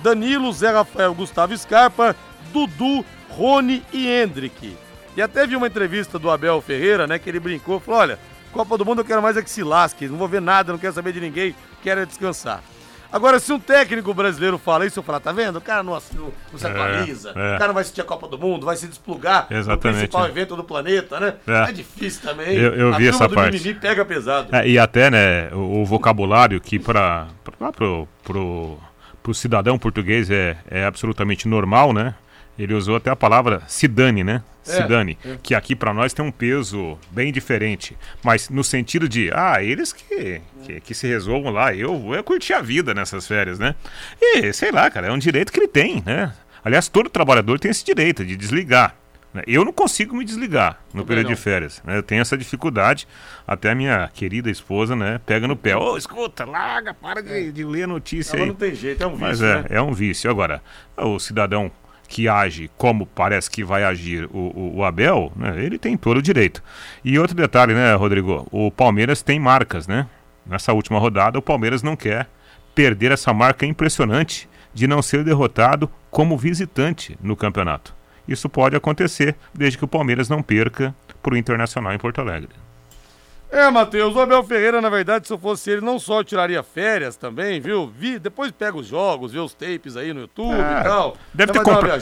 [0.03, 2.15] Danilo, Zé Rafael, Gustavo Scarpa,
[2.51, 4.77] Dudu, Rony e Hendrick.
[5.15, 8.19] E até vi uma entrevista do Abel Ferreira, né, que ele brincou, falou, olha,
[8.51, 10.79] Copa do Mundo eu quero mais é que se lasque, não vou ver nada, não
[10.79, 12.61] quero saber de ninguém, quero é descansar.
[13.15, 15.55] Agora, se um técnico brasileiro fala isso, eu falo, tá vendo?
[15.55, 17.55] O cara não, não, não se atualiza, é, é.
[17.55, 20.25] o cara não vai assistir a Copa do Mundo, vai se desplugar Exatamente, no principal
[20.25, 20.29] é.
[20.29, 21.35] evento do planeta, né?
[21.47, 22.57] É, é difícil também.
[22.57, 23.57] Eu, eu vi essa parte.
[23.57, 24.53] Mimimi pega pesado.
[24.53, 27.27] É, e até, né, o, o vocabulário que para
[27.71, 28.77] pro, pro,
[29.23, 32.15] pro cidadão português é, é absolutamente normal, né?
[32.57, 34.41] Ele usou até a palavra se dane, né?
[34.63, 35.17] Se é, dane.
[35.23, 35.37] É.
[35.43, 37.95] Que aqui para nós tem um peso bem diferente.
[38.23, 41.73] Mas no sentido de, ah, eles que, que, que, se resolvam lá.
[41.73, 43.75] Eu vou curtir a vida nessas férias, né?
[44.19, 46.33] E, sei lá, cara, é um direito que ele tem, né?
[46.63, 48.95] Aliás, todo trabalhador tem esse direito de desligar.
[49.35, 49.43] Né?
[49.45, 51.35] Eu não consigo me desligar no Também período não.
[51.35, 51.83] de férias.
[51.85, 51.97] Né?
[51.97, 53.07] Eu tenho essa dificuldade.
[53.45, 55.75] Até a minha querida esposa, né, pega no pé.
[55.75, 57.51] Ô, oh, escuta, larga, para de, é.
[57.51, 58.47] de ler notícia não, aí.
[58.47, 59.27] Não tem jeito, é um vício.
[59.27, 59.65] Mas é, né?
[59.69, 60.31] é um vício.
[60.31, 60.63] Agora,
[60.97, 61.71] o cidadão
[62.07, 66.17] que age como parece que vai agir o, o, o Abel, né, ele tem todo
[66.17, 66.63] o direito.
[67.03, 68.47] E outro detalhe, né, Rodrigo?
[68.51, 70.07] O Palmeiras tem marcas, né?
[70.45, 72.27] Nessa última rodada, o Palmeiras não quer
[72.75, 77.95] perder essa marca impressionante de não ser derrotado como visitante no campeonato.
[78.27, 82.49] Isso pode acontecer desde que o Palmeiras não perca para o Internacional em Porto Alegre.
[83.55, 87.15] É, Matheus, o Abel Ferreira, na verdade, se eu fosse ele, não só tiraria férias
[87.15, 87.87] também, viu?
[87.87, 91.15] Vi, depois pega os jogos, vê os tapes aí no YouTube é, e tal.
[91.33, 91.97] Deve ter, compra...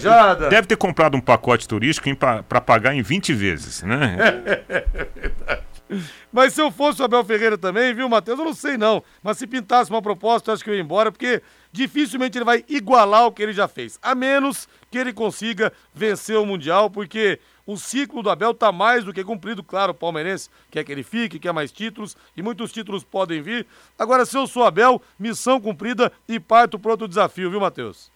[0.49, 4.18] deve ter comprado um pacote turístico para pagar em 20 vezes, né?
[4.74, 4.88] É,
[5.20, 5.62] verdade.
[6.32, 8.39] Mas se eu fosse o Abel Ferreira também, viu, Matheus?
[8.39, 9.04] Eu não sei não.
[9.22, 11.41] Mas se pintasse uma proposta, eu acho que eu ia embora, porque
[11.72, 13.99] dificilmente ele vai igualar o que ele já fez.
[14.01, 19.03] A menos que ele consiga vencer o Mundial, porque o ciclo do Abel está mais
[19.03, 22.71] do que cumprido, claro, o palmeirense quer que ele fique, quer mais títulos, e muitos
[22.71, 23.65] títulos podem vir.
[23.97, 28.11] Agora, se eu sou Abel, missão cumprida e parto para outro desafio, viu, Matheus?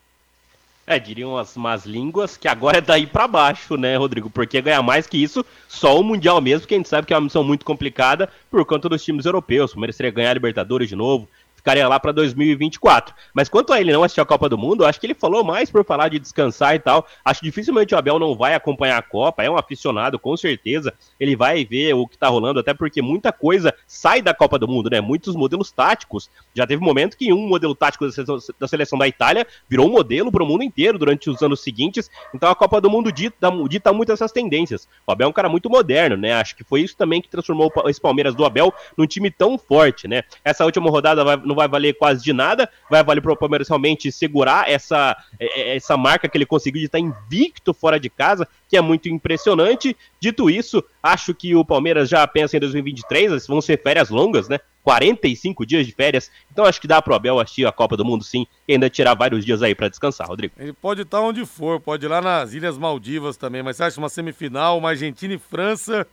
[0.85, 4.29] É, diriam as más línguas que agora é daí para baixo, né, Rodrigo?
[4.29, 7.17] Porque ganhar mais que isso, só o Mundial mesmo, que a gente sabe que é
[7.17, 9.71] uma missão muito complicada por conta dos times europeus.
[9.71, 11.27] O Palmeiras teria ganhar a Libertadores de novo,
[11.67, 13.13] ficaria lá para 2024.
[13.33, 15.69] Mas quanto a ele não assistir a Copa do Mundo, acho que ele falou mais
[15.69, 17.05] por falar de descansar e tal.
[17.25, 20.93] Acho que dificilmente o Abel não vai acompanhar a Copa, é um aficionado, com certeza.
[21.19, 24.65] Ele vai ver o que tá rolando, até porque muita coisa sai da Copa do
[24.65, 25.01] Mundo, né?
[25.01, 26.29] Muitos modelos táticos.
[26.55, 29.87] Já teve um momento que um modelo tático da seleção da, seleção da Itália virou
[29.87, 32.09] um modelo para o mundo inteiro durante os anos seguintes.
[32.33, 34.87] Então a Copa do Mundo dita, dita muito essas tendências.
[35.05, 36.31] O Abel é um cara muito moderno, né?
[36.31, 40.07] Acho que foi isso também que transformou esse Palmeiras do Abel num time tão forte,
[40.07, 40.23] né?
[40.45, 43.67] Essa última rodada vai, não vai valer quase de nada, vai valer para o Palmeiras
[43.67, 48.09] realmente segurar essa, é, é, essa marca que ele conseguiu de estar invicto fora de
[48.09, 49.95] casa, que é muito impressionante.
[50.19, 54.59] Dito isso, acho que o Palmeiras já pensa em 2023, vão ser férias longas, né?
[54.83, 58.23] 45 dias de férias, então acho que dá pro Abel assistir a Copa do Mundo
[58.23, 60.53] sim, e ainda tirar vários dias aí para descansar, Rodrigo.
[60.57, 63.99] Ele pode estar onde for, pode ir lá nas Ilhas Maldivas também, mas você acha
[63.99, 66.07] uma semifinal, uma Argentina e França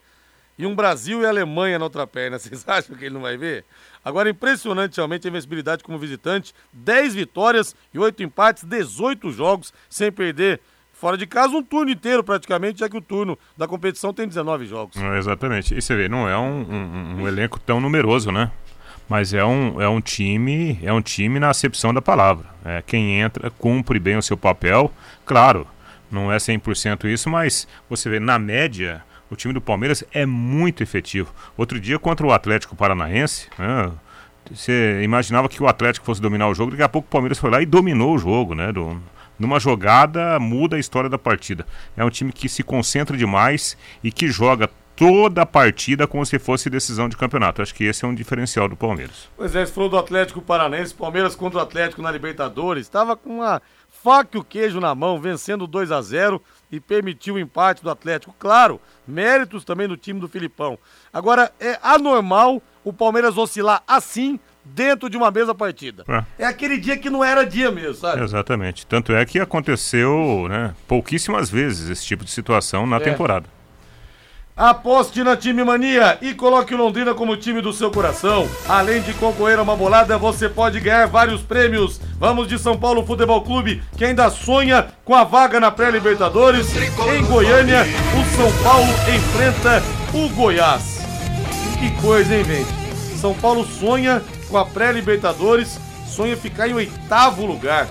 [0.58, 2.38] e um Brasil e Alemanha na outra perna.
[2.40, 3.64] Vocês acham que ele não vai ver?
[4.04, 6.54] Agora, impressionante realmente a invencibilidade como visitante.
[6.72, 10.60] 10 vitórias e 8 empates, 18 jogos sem perder
[10.92, 14.66] fora de casa um turno inteiro praticamente, já que o turno da competição tem 19
[14.66, 14.96] jogos.
[15.18, 15.76] exatamente.
[15.76, 18.50] E você vê, não é um, um, um, elenco tão numeroso, né?
[19.08, 22.46] Mas é um, é um time, é um time na acepção da palavra.
[22.64, 24.90] É, quem entra cumpre bem o seu papel.
[25.26, 25.66] Claro,
[26.10, 29.04] não é 100% isso, mas você vê na média
[29.34, 31.34] o time do Palmeiras é muito efetivo.
[31.56, 33.90] Outro dia contra o Atlético Paranaense, né,
[34.50, 37.50] você imaginava que o Atlético fosse dominar o jogo, daqui a pouco o Palmeiras foi
[37.50, 38.72] lá e dominou o jogo, né?
[38.72, 39.00] Do,
[39.38, 41.66] numa jogada muda a história da partida.
[41.96, 46.38] É um time que se concentra demais e que joga toda a partida como se
[46.38, 47.60] fosse decisão de campeonato.
[47.60, 49.28] Acho que esse é um diferencial do Palmeiras.
[49.36, 53.38] Pois é, você falou do Atlético Paranaense, Palmeiras contra o Atlético na Libertadores, estava com
[53.38, 57.82] uma faca e o queijo na mão, vencendo 2 a 0 e permitiu o empate
[57.82, 58.34] do Atlético.
[58.38, 60.78] Claro, méritos também do time do Filipão.
[61.12, 66.04] Agora, é anormal o Palmeiras oscilar assim dentro de uma mesma partida.
[66.08, 66.44] É.
[66.44, 66.46] é.
[66.46, 68.22] aquele dia que não era dia mesmo, sabe?
[68.22, 68.86] Exatamente.
[68.86, 73.00] Tanto é que aconteceu né, pouquíssimas vezes esse tipo de situação na é.
[73.00, 73.53] temporada.
[74.56, 78.48] Aposte na Time Mania e coloque o Londrina como time do seu coração.
[78.68, 82.00] Além de concorrer a uma bolada, você pode ganhar vários prêmios.
[82.20, 86.68] Vamos de São Paulo Futebol Clube, que ainda sonha com a vaga na pré-Libertadores.
[86.76, 89.82] Em Goiânia, o São Paulo enfrenta
[90.14, 91.00] o Goiás.
[91.80, 93.18] Que coisa, hein, gente?
[93.18, 97.88] São Paulo sonha com a pré-Libertadores, sonha ficar em oitavo lugar.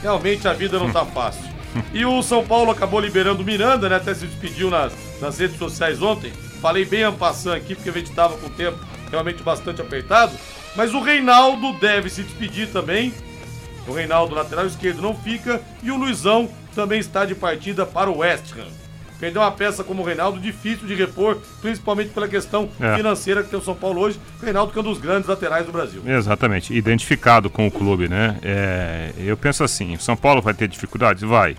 [0.00, 1.55] Realmente a vida não tá fácil.
[1.92, 3.96] E o São Paulo acabou liberando o Miranda, né?
[3.96, 6.32] Até se despediu nas nas redes sociais ontem.
[6.60, 8.78] Falei bem ampassando aqui, porque a gente estava com o tempo
[9.10, 10.32] realmente bastante apertado.
[10.74, 13.12] Mas o Reinaldo deve se despedir também.
[13.86, 15.60] O Reinaldo, lateral esquerdo, não fica.
[15.82, 18.66] E o Luizão também está de partida para o West Ham.
[19.18, 22.96] Perdeu uma peça como o Reinaldo, difícil de repor, principalmente pela questão é.
[22.96, 24.20] financeira que tem o São Paulo hoje.
[24.38, 26.02] O Reinaldo que é um dos grandes laterais do Brasil.
[26.04, 28.36] Exatamente, identificado com o clube, né?
[28.42, 31.22] É, eu penso assim, o São Paulo vai ter dificuldades?
[31.22, 31.56] Vai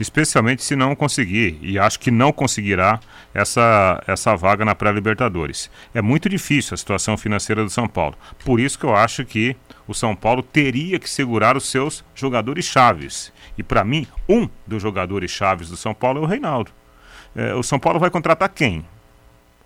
[0.00, 2.98] especialmente se não conseguir, e acho que não conseguirá,
[3.32, 5.70] essa, essa vaga na pré-Libertadores.
[5.94, 8.16] É muito difícil a situação financeira do São Paulo.
[8.44, 12.64] Por isso que eu acho que o São Paulo teria que segurar os seus jogadores
[12.64, 13.32] chaves.
[13.56, 16.72] E para mim, um dos jogadores chaves do São Paulo é o Reinaldo.
[17.36, 18.84] É, o São Paulo vai contratar quem?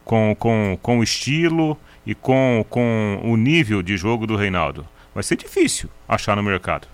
[0.05, 4.87] Com, com, com o estilo e com, com o nível de jogo do Reinaldo.
[5.15, 6.89] Vai ser difícil achar no mercado.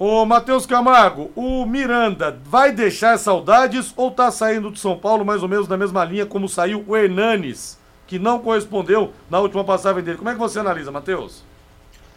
[0.00, 5.42] Ô, Matheus Camargo, o Miranda vai deixar saudades ou tá saindo do São Paulo mais
[5.42, 7.76] ou menos na mesma linha como saiu o Hernanes,
[8.06, 10.16] que não correspondeu na última passagem dele?
[10.16, 11.42] Como é que você analisa, Matheus?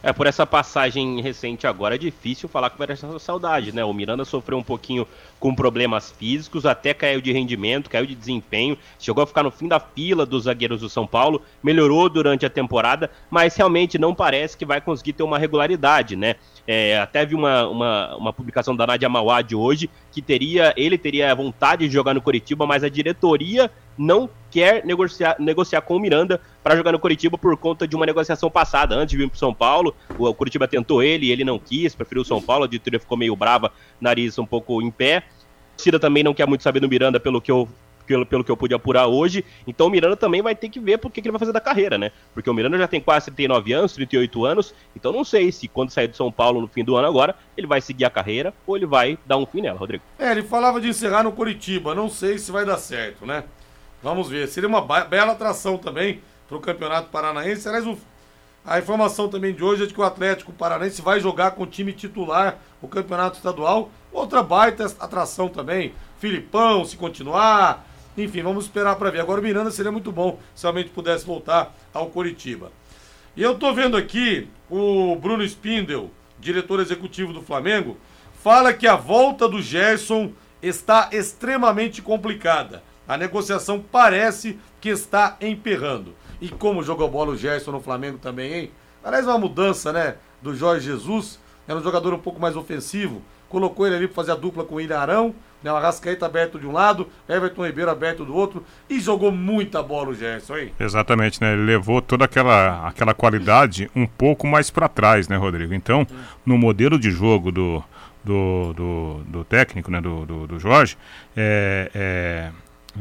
[0.03, 3.85] É, por essa passagem recente agora é difícil falar que vai deixar saudade, né?
[3.85, 5.07] O Miranda sofreu um pouquinho
[5.39, 9.67] com problemas físicos, até caiu de rendimento, caiu de desempenho, chegou a ficar no fim
[9.67, 14.57] da fila dos zagueiros do São Paulo, melhorou durante a temporada, mas realmente não parece
[14.57, 16.35] que vai conseguir ter uma regularidade, né?
[16.67, 21.33] É, até vi uma, uma, uma, publicação da Nadia Mawad hoje que teria ele teria
[21.33, 26.41] vontade de jogar no Curitiba, mas a diretoria não quer negociar, negociar com o Miranda
[26.63, 28.95] para jogar no Curitiba por conta de uma negociação passada.
[28.95, 32.25] Antes de vir para São Paulo, o Curitiba tentou ele ele não quis, preferiu o
[32.25, 35.23] São Paulo, a diretoria ficou meio brava, nariz um pouco em pé.
[35.77, 37.67] Cida também não quer muito saber do Miranda, pelo que eu
[38.11, 39.45] pelo, pelo que eu pude apurar hoje.
[39.65, 41.97] Então o Miranda também vai ter que ver porque que ele vai fazer da carreira,
[41.97, 42.11] né?
[42.33, 44.75] Porque o Miranda já tem quase 39 anos, 38 anos.
[44.95, 47.67] Então não sei se quando sair do São Paulo no fim do ano agora, ele
[47.67, 50.03] vai seguir a carreira ou ele vai dar um fim nela, Rodrigo.
[50.19, 51.95] É, ele falava de encerrar no Curitiba.
[51.95, 53.45] Não sei se vai dar certo, né?
[54.03, 54.47] Vamos ver.
[54.47, 57.67] Seria uma bela atração também para o Campeonato Paranaense.
[57.67, 57.97] Aliás, o,
[58.65, 61.67] a informação também de hoje é de que o Atlético Paranaense vai jogar com o
[61.67, 63.89] time titular o Campeonato Estadual.
[64.11, 65.93] Outra baita atração também.
[66.19, 67.87] Filipão, se continuar.
[68.17, 69.21] Enfim, vamos esperar para ver.
[69.21, 72.71] Agora o Miranda seria muito bom se realmente pudesse voltar ao Curitiba.
[73.35, 77.97] E eu tô vendo aqui o Bruno Spindel, diretor executivo do Flamengo,
[78.43, 80.31] fala que a volta do Gerson
[80.61, 82.83] está extremamente complicada.
[83.07, 86.13] A negociação parece que está emperrando.
[86.39, 88.71] E como jogou bola o Gerson no Flamengo também, hein?
[89.01, 90.15] Parece uma mudança, né?
[90.41, 91.39] Do Jorge Jesus.
[91.67, 93.21] Era um jogador um pouco mais ofensivo.
[93.47, 95.35] Colocou ele ali para fazer a dupla com o Ilharão.
[95.63, 95.71] Né?
[95.71, 98.63] O Arrascaeta aberto de um lado, Everton Ribeiro aberto do outro.
[98.89, 100.73] E jogou muita bola o Gerson aí.
[100.79, 101.53] Exatamente, né?
[101.53, 105.73] Ele levou toda aquela, aquela qualidade um pouco mais para trás, né, Rodrigo?
[105.73, 106.05] Então,
[106.45, 107.83] no modelo de jogo do,
[108.23, 110.97] do, do, do técnico, né, do, do, do Jorge,
[111.35, 112.51] é, é,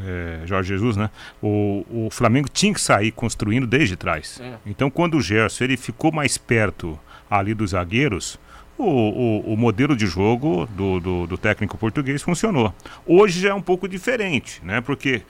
[0.06, 1.10] é, Jorge Jesus, né?
[1.42, 4.40] O, o Flamengo tinha que sair construindo desde trás.
[4.40, 4.54] É.
[4.66, 6.98] Então, quando o Gerson ele ficou mais perto
[7.30, 8.38] ali dos zagueiros,
[8.80, 12.74] o, o, o modelo de jogo do, do, do técnico português funcionou.
[13.06, 14.80] Hoje já é um pouco diferente, né?
[14.80, 15.22] Porque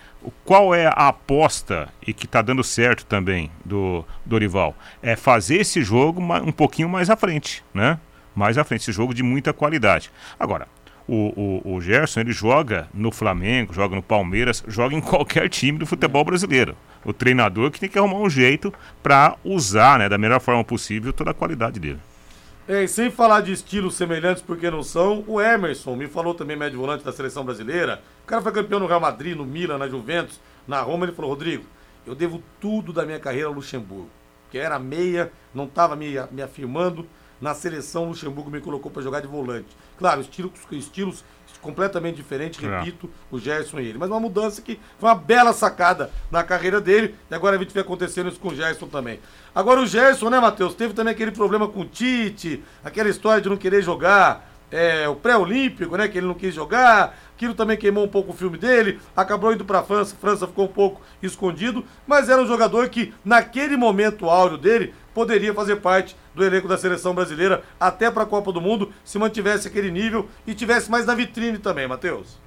[0.44, 4.76] qual é a aposta e que está dando certo também do Dorival?
[5.03, 7.98] É fazer esse jogo um pouquinho mais à frente, né?
[8.34, 10.11] Mais à frente, esse jogo de muita qualidade.
[10.38, 10.68] Agora,
[11.09, 15.76] o, o, o Gerson ele joga no Flamengo, joga no Palmeiras, joga em qualquer time
[15.76, 16.76] do futebol brasileiro.
[17.05, 18.72] O treinador que tem que arrumar um jeito
[19.03, 21.98] para usar, né, da melhor forma possível toda a qualidade dele.
[22.72, 26.56] É, e sem falar de estilos semelhantes, porque não são, o Emerson me falou também,
[26.56, 28.00] médio volante da seleção brasileira.
[28.22, 31.04] O cara foi campeão no Real Madrid, no Milan, na Juventus, na Roma.
[31.04, 31.64] Ele falou: Rodrigo,
[32.06, 34.08] eu devo tudo da minha carreira ao Luxemburgo.
[34.52, 37.08] Que era meia, não estava me, me afirmando.
[37.40, 39.76] Na seleção, o Luxemburgo me colocou para jogar de volante.
[39.98, 41.24] Claro, estilos, estilos
[41.61, 42.78] completamente diferentes, É.
[42.78, 43.98] repito, o Gerson e ele.
[43.98, 47.14] Mas uma mudança que foi uma bela sacada na carreira dele.
[47.30, 49.20] E agora a gente vê acontecendo isso com o Gerson também.
[49.54, 50.74] Agora o Gerson, né, Matheus?
[50.74, 55.16] Teve também aquele problema com o Tite, aquela história de não querer jogar é, o
[55.16, 56.06] pré-olímpico, né?
[56.06, 57.18] Que ele não quis jogar.
[57.34, 59.00] Aquilo também queimou um pouco o filme dele.
[59.16, 60.14] Acabou indo pra França.
[60.20, 61.84] França ficou um pouco escondido.
[62.06, 66.78] Mas era um jogador que, naquele momento áureo dele, poderia fazer parte do elenco da
[66.78, 71.14] seleção brasileira até pra Copa do Mundo, se mantivesse aquele nível e tivesse mais na
[71.14, 72.39] vitrine também, Matheus.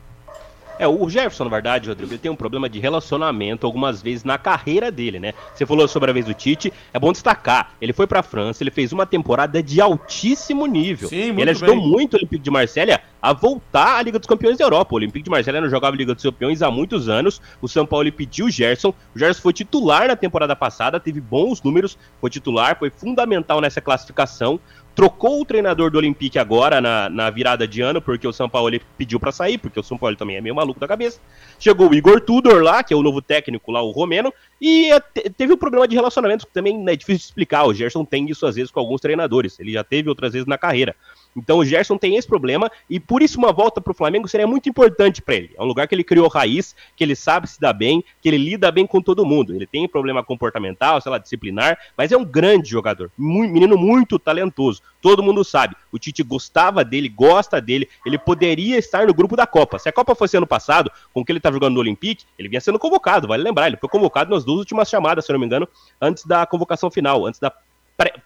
[0.79, 4.37] É, o Jefferson, na verdade, Rodrigo, ele tem um problema de relacionamento algumas vezes na
[4.37, 5.33] carreira dele, né?
[5.53, 7.73] Você falou sobre a vez do Tite, é bom destacar.
[7.79, 11.09] Ele foi pra França, ele fez uma temporada de altíssimo nível.
[11.09, 11.87] Sim, muito ele ajudou bem.
[11.87, 14.93] muito o Olympique de Marselha a voltar à Liga dos Campeões da Europa.
[14.93, 17.41] O Olympique de Marselha não jogava Liga dos Campeões há muitos anos.
[17.61, 18.93] O São Paulo pediu o Gerson.
[19.15, 23.79] O Gerson foi titular na temporada passada, teve bons números, foi titular, foi fundamental nessa
[23.79, 24.59] classificação.
[24.95, 28.79] Trocou o treinador do Olympique agora na, na virada de ano, porque o São Paulo
[28.95, 31.19] pediu pra sair, porque o São Paulo também é meio maluco da cabeça.
[31.59, 34.31] Chegou o Igor Tudor lá, que é o novo técnico lá, o romeno,
[34.61, 37.65] e te- teve um problema de relacionamento que também é difícil de explicar.
[37.65, 40.57] O Gerson tem isso às vezes com alguns treinadores, ele já teve outras vezes na
[40.59, 40.95] carreira.
[41.35, 44.69] Então o Gerson tem esse problema e por isso uma volta pro Flamengo seria muito
[44.69, 45.51] importante pra ele.
[45.57, 48.37] É um lugar que ele criou raiz, que ele sabe se dar bem, que ele
[48.37, 49.55] lida bem com todo mundo.
[49.55, 54.19] Ele tem problema comportamental, sei lá, disciplinar, mas é um grande jogador, mu- menino muito
[54.19, 54.81] talentoso.
[55.01, 55.75] Todo mundo sabe.
[55.91, 59.77] O Tite gostava dele, gosta dele, ele poderia estar no grupo da Copa.
[59.77, 62.47] Se a Copa fosse ano passado, com o que ele tá jogando no Olympique, ele
[62.47, 65.45] vinha sendo convocado, vale lembrar, ele foi convocado nas duas últimas chamadas, se não me
[65.45, 65.67] engano,
[66.01, 67.51] antes da convocação final, antes da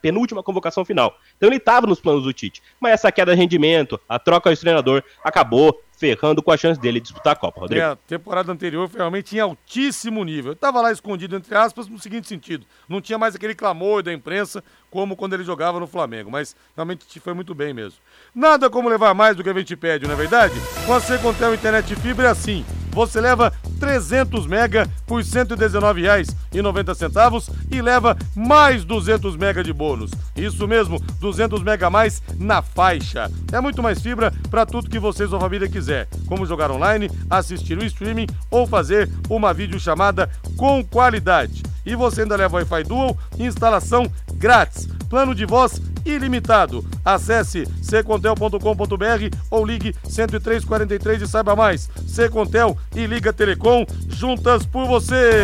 [0.02, 1.18] penúltima convocação final.
[1.36, 2.62] Então ele estava nos planos do Tite.
[2.80, 7.00] Mas essa queda de rendimento, a troca do treinador, acabou ferrando com a chance dele
[7.00, 7.84] de disputar a Copa, Rodrigo.
[7.84, 10.56] É, a temporada anterior foi realmente em altíssimo nível.
[10.56, 12.66] Tava lá escondido, entre aspas, no seguinte sentido.
[12.88, 17.20] Não tinha mais aquele clamor da imprensa como quando ele jogava no Flamengo, mas realmente
[17.20, 18.00] foi muito bem mesmo.
[18.34, 20.56] Nada como levar mais do que a gente pede, não é verdade?
[20.86, 22.64] Com a Secontel Internet Fibra é assim.
[22.98, 30.10] Você leva 300 mega por R$ 119,90 e leva mais 200 mega de bônus.
[30.36, 33.32] Isso mesmo, 200 mega a mais na faixa.
[33.52, 35.87] É muito mais fibra para tudo que você e sua família quiser,
[36.28, 41.64] como jogar online, assistir o streaming ou fazer uma videochamada com qualidade.
[41.86, 44.88] E você ainda leva Wi-Fi Dual instalação grátis.
[45.10, 46.86] Plano de voz ilimitado.
[47.04, 51.90] Acesse secontel.com.br ou ligue 10343 e saiba mais.
[52.08, 55.42] Secontel e Liga Telecom juntas por você.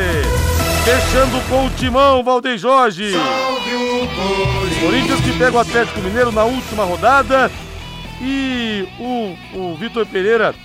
[0.83, 3.13] Fechando com o timão, Valdeir Jorge.
[4.81, 7.49] Corinthians que pega o Atlético Mineiro na última rodada.
[8.25, 10.55] E o, o Vitor Pereira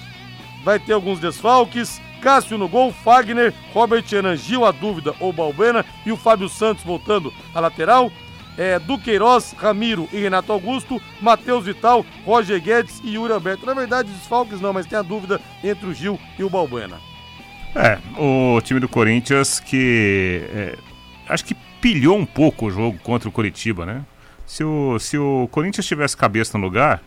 [0.62, 2.00] vai ter alguns desfalques.
[2.22, 7.32] Cássio no gol, Fagner, Robert Enangil, a dúvida, ou Balbena, e o Fábio Santos voltando
[7.54, 8.10] à lateral.
[8.56, 13.64] É, Duqueiroz, Ramiro e Renato Augusto, Matheus Vital, Roger Guedes e Yuri Alberto.
[13.64, 16.98] Na verdade, desfalques não, mas tem a dúvida entre o Gil e o Balbuena.
[17.74, 20.78] É, o time do Corinthians que é,
[21.28, 24.04] acho que pilhou um pouco o jogo contra o Coritiba, né?
[24.44, 27.00] Se o, se o Corinthians tivesse cabeça no lugar,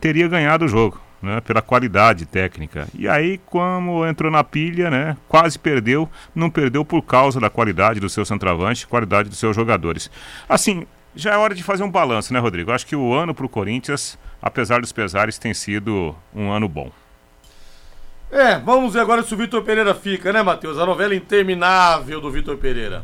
[0.00, 1.40] teria ganhado o jogo, né?
[1.40, 2.88] Pela qualidade técnica.
[2.94, 5.16] E aí, como entrou na pilha, né?
[5.28, 10.10] Quase perdeu, não perdeu por causa da qualidade do seu centroavante, qualidade dos seus jogadores.
[10.48, 12.70] Assim, já é hora de fazer um balanço, né, Rodrigo?
[12.70, 16.90] Acho que o ano para o Corinthians, apesar dos pesares, tem sido um ano bom.
[18.30, 20.78] É, vamos ver agora se o Vitor Pereira fica, né, Matheus?
[20.78, 23.02] A novela interminável do Vitor Pereira.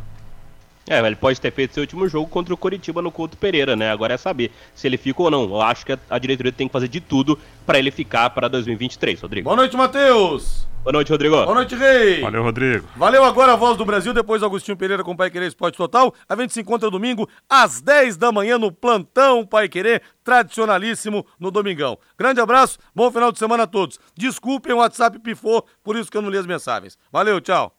[0.89, 3.91] É, ele pode ter feito seu último jogo contra o Coritiba no Couto Pereira, né?
[3.91, 5.45] Agora é saber se ele fica ou não.
[5.45, 9.20] Eu acho que a diretoria tem que fazer de tudo para ele ficar para 2023,
[9.20, 9.45] Rodrigo.
[9.45, 10.66] Boa noite, Matheus.
[10.85, 11.35] Boa noite, Rodrigo.
[11.35, 12.20] Boa noite, Rei.
[12.20, 12.87] Valeu, Rodrigo.
[12.95, 16.12] Valeu agora a voz do Brasil, depois Agostinho Pereira com o Pai Querer Esporte Total.
[16.28, 21.51] A gente se encontra domingo às 10 da manhã no Plantão Pai Querer, tradicionalíssimo no
[21.51, 21.99] Domingão.
[22.18, 23.99] Grande abraço, bom final de semana a todos.
[24.14, 26.99] Desculpem, o WhatsApp pifou, por isso que eu não li as mensagens.
[27.11, 27.74] Valeu, tchau